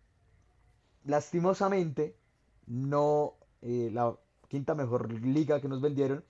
lastimosamente 1.05 2.15
no 2.67 3.33
eh, 3.61 3.89
la 3.91 4.15
quinta 4.47 4.75
mejor 4.75 5.11
liga 5.21 5.59
que 5.59 5.67
nos 5.67 5.81
vendieron, 5.81 6.23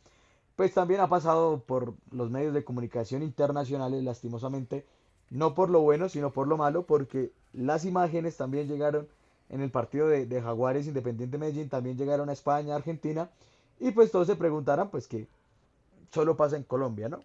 pues 0.56 0.74
también 0.74 1.02
ha 1.02 1.08
pasado 1.08 1.64
por 1.66 1.94
los 2.12 2.30
medios 2.30 2.54
de 2.54 2.64
comunicación 2.64 3.24
internacionales, 3.24 4.04
lastimosamente, 4.04 4.86
no 5.30 5.56
por 5.56 5.70
lo 5.70 5.82
bueno, 5.82 6.10
sino 6.10 6.32
por 6.32 6.48
lo 6.48 6.58
malo, 6.58 6.86
porque 6.86 7.32
las 7.54 7.86
imágenes 7.86 8.38
también 8.38 8.68
llegaron 8.68 9.08
en 9.50 9.62
el 9.62 9.72
partido 9.72 10.08
de, 10.08 10.26
de 10.26 10.42
Jaguares 10.42 10.88
Independiente 10.88 11.38
Medellín, 11.38 11.70
también 11.70 11.98
llegaron 11.98 12.30
a 12.30 12.34
España, 12.34 12.76
Argentina, 12.76 13.30
y 13.80 13.92
pues 13.92 14.12
todos 14.12 14.28
se 14.28 14.36
preguntarán, 14.36 14.90
pues 14.90 15.08
que 15.08 15.28
solo 16.12 16.38
pasa 16.38 16.56
en 16.56 16.64
Colombia, 16.64 17.10
¿no? 17.10 17.24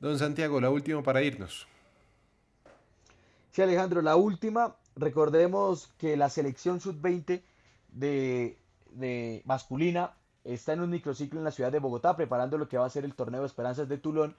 Don 0.00 0.18
Santiago, 0.18 0.60
la 0.60 0.70
última 0.70 1.02
para 1.02 1.22
irnos. 1.22 1.66
Sí, 3.50 3.62
Alejandro, 3.62 4.02
la 4.02 4.16
última, 4.16 4.76
recordemos 4.96 5.92
que 5.98 6.16
la 6.16 6.28
selección 6.28 6.80
sub-20 6.80 7.42
de, 7.92 8.58
de 8.90 9.42
masculina 9.44 10.14
está 10.44 10.74
en 10.74 10.80
un 10.80 10.90
microciclo 10.90 11.40
en 11.40 11.44
la 11.44 11.50
ciudad 11.50 11.72
de 11.72 11.78
Bogotá, 11.78 12.16
preparando 12.16 12.58
lo 12.58 12.68
que 12.68 12.78
va 12.78 12.86
a 12.86 12.90
ser 12.90 13.04
el 13.04 13.14
torneo 13.14 13.40
de 13.40 13.46
Esperanzas 13.46 13.88
de 13.88 13.98
Tulón. 13.98 14.36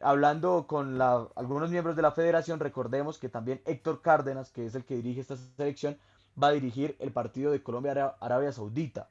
Hablando 0.00 0.66
con 0.66 1.00
algunos 1.00 1.70
miembros 1.70 1.94
de 1.94 2.02
la 2.02 2.12
federación, 2.12 2.60
recordemos 2.60 3.18
que 3.18 3.28
también 3.28 3.60
Héctor 3.64 4.02
Cárdenas, 4.02 4.50
que 4.50 4.66
es 4.66 4.74
el 4.74 4.84
que 4.84 4.96
dirige 4.96 5.20
esta 5.20 5.36
selección, 5.36 5.98
va 6.42 6.48
a 6.48 6.52
dirigir 6.52 6.96
el 6.98 7.12
partido 7.12 7.52
de 7.52 7.62
Colombia-Arabia 7.62 8.52
Saudita. 8.52 9.08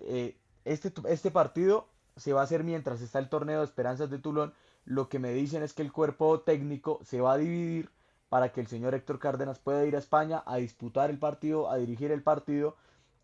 Eh, 0.00 0.36
este, 0.64 0.92
este 1.08 1.30
partido 1.30 1.88
se 2.16 2.32
va 2.32 2.42
a 2.42 2.44
hacer 2.44 2.64
mientras 2.64 3.00
está 3.00 3.18
el 3.18 3.28
torneo 3.28 3.62
Esperanzas 3.62 4.10
de 4.10 4.18
Tulón. 4.18 4.52
Lo 4.84 5.08
que 5.08 5.18
me 5.18 5.32
dicen 5.32 5.62
es 5.62 5.72
que 5.72 5.82
el 5.82 5.92
cuerpo 5.92 6.40
técnico 6.40 7.00
se 7.04 7.20
va 7.20 7.32
a 7.32 7.38
dividir 7.38 7.90
para 8.28 8.52
que 8.52 8.60
el 8.60 8.66
señor 8.66 8.94
Héctor 8.94 9.18
Cárdenas 9.18 9.58
pueda 9.58 9.84
ir 9.86 9.96
a 9.96 9.98
España 9.98 10.42
a 10.46 10.56
disputar 10.56 11.10
el 11.10 11.18
partido, 11.18 11.70
a 11.70 11.76
dirigir 11.76 12.12
el 12.12 12.22
partido 12.22 12.76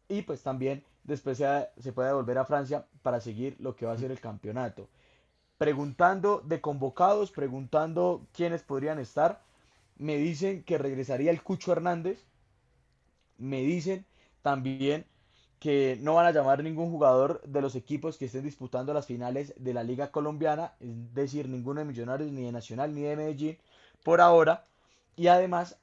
y 0.09 0.23
pues 0.23 0.43
también 0.43 0.85
después 1.05 1.39
se, 1.39 1.69
se 1.79 1.93
puede 1.93 2.13
volver 2.13 2.39
a 2.39 2.45
Francia 2.45 2.87
para 3.03 3.21
seguir 3.21 3.57
lo 3.61 3.77
que 3.77 3.87
va 3.87 3.93
a 3.93 3.99
ser 3.99 4.11
el 4.11 4.21
campeonato. 4.21 4.89
Preguntando 5.59 6.43
de 6.45 6.61
convocados, 6.61 7.31
preguntando 7.31 8.27
quiénes 8.33 8.63
podrían 8.63 8.99
estar, 8.99 9.41
me 9.97 10.17
dicen 10.17 10.65
que 10.65 10.79
regresaría 10.79 11.31
el 11.31 11.43
Cucho 11.43 11.73
Hernández, 11.73 12.25
me 13.39 13.61
dicen 13.63 14.05
también 14.43 15.07
que 15.65 15.99
no 16.03 16.15
van 16.15 16.27
a 16.27 16.31
llamar 16.31 16.63
ningún 16.63 16.91
jugador 16.91 17.41
de 17.43 17.63
los 17.63 17.75
equipos 17.75 18.19
que 18.19 18.27
estén 18.27 18.45
disputando 18.45 18.93
las 18.93 19.07
finales 19.07 19.55
de 19.57 19.73
la 19.73 19.83
Liga 19.83 20.11
Colombiana, 20.11 20.75
es 20.81 21.15
decir, 21.15 21.49
ninguno 21.49 21.81
de 21.81 21.87
Millonarios, 21.87 22.31
ni 22.31 22.43
de 22.43 22.53
Nacional, 22.53 22.95
ni 22.95 23.03
de 23.03 23.17
Medellín, 23.17 23.59
por 24.03 24.21
ahora. 24.21 24.67
Y 25.17 25.29
además, 25.29 25.79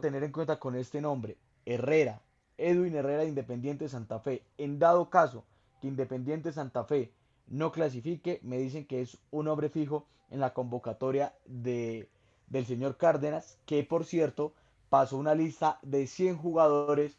tener 0.00 0.22
en 0.24 0.32
cuenta 0.32 0.58
con 0.58 0.76
este 0.76 1.00
nombre, 1.00 1.36
Herrera, 1.66 2.22
Edwin 2.70 2.94
Herrera 2.94 3.22
de 3.22 3.28
Independiente 3.28 3.88
Santa 3.88 4.18
Fe. 4.20 4.42
En 4.58 4.78
dado 4.78 5.10
caso 5.10 5.44
que 5.80 5.88
Independiente 5.88 6.52
Santa 6.52 6.84
Fe 6.84 7.12
no 7.48 7.72
clasifique, 7.72 8.40
me 8.42 8.58
dicen 8.58 8.86
que 8.86 9.00
es 9.02 9.18
un 9.30 9.48
hombre 9.48 9.68
fijo 9.68 10.06
en 10.30 10.40
la 10.40 10.54
convocatoria 10.54 11.34
de, 11.46 12.08
del 12.48 12.64
señor 12.66 12.96
Cárdenas, 12.96 13.58
que 13.66 13.82
por 13.84 14.04
cierto 14.04 14.54
pasó 14.88 15.16
una 15.18 15.34
lista 15.34 15.78
de 15.82 16.06
100 16.06 16.36
jugadores 16.36 17.18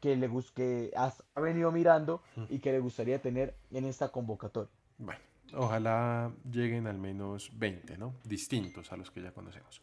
que, 0.00 0.16
le, 0.16 0.30
que 0.54 0.92
has- 0.96 1.22
ha 1.34 1.40
venido 1.40 1.72
mirando 1.72 2.22
y 2.48 2.58
que 2.60 2.72
le 2.72 2.78
gustaría 2.80 3.20
tener 3.20 3.54
en 3.72 3.84
esta 3.84 4.10
convocatoria. 4.10 4.70
Bueno, 4.98 5.20
ojalá 5.54 6.30
lleguen 6.50 6.86
al 6.86 6.98
menos 6.98 7.50
20, 7.58 7.98
¿no? 7.98 8.14
Distintos 8.24 8.92
a 8.92 8.96
los 8.96 9.10
que 9.10 9.22
ya 9.22 9.32
conocemos. 9.32 9.82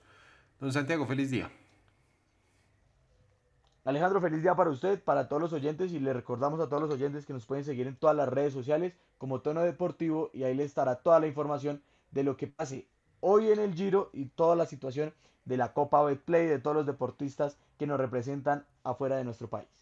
Don 0.60 0.72
Santiago, 0.72 1.06
feliz 1.06 1.30
día. 1.32 1.52
Alejandro, 3.84 4.22
feliz 4.22 4.44
día 4.44 4.56
para 4.56 4.70
usted, 4.70 5.04
para 5.04 5.28
todos 5.28 5.42
los 5.42 5.54
oyentes 5.54 5.92
y 5.92 6.00
le 6.00 6.14
recordamos 6.14 6.60
a 6.60 6.70
todos 6.70 6.84
los 6.84 6.92
oyentes 6.92 7.26
que 7.26 7.34
nos 7.34 7.48
pueden 7.48 7.66
seguir 7.66 7.88
en 7.88 7.96
todas 7.96 8.16
las 8.16 8.30
redes 8.30 8.54
sociales 8.54 8.94
como 9.18 9.42
Tono 9.42 9.62
Deportivo 9.62 10.30
y 10.34 10.44
ahí 10.44 10.54
les 10.54 10.68
estará 10.68 10.98
toda 10.98 11.20
la 11.20 11.26
información 11.26 11.82
de 12.12 12.24
lo 12.24 12.38
que 12.38 12.46
pase 12.46 12.88
hoy 13.22 13.50
en 13.50 13.60
el 13.60 13.74
Giro 13.74 14.12
y 14.14 14.26
toda 14.26 14.56
la 14.56 14.68
situación 14.68 15.16
de 15.46 15.58
la 15.58 15.74
Copa 15.74 16.04
Betplay 16.04 16.46
de 16.46 16.60
todos 16.60 16.76
los 16.76 16.86
deportistas 16.86 17.58
que 17.80 17.88
nos 17.88 18.00
representan 18.00 18.68
afuera 18.84 19.18
de 19.18 19.24
nuestro 19.24 19.50
país. 19.50 19.81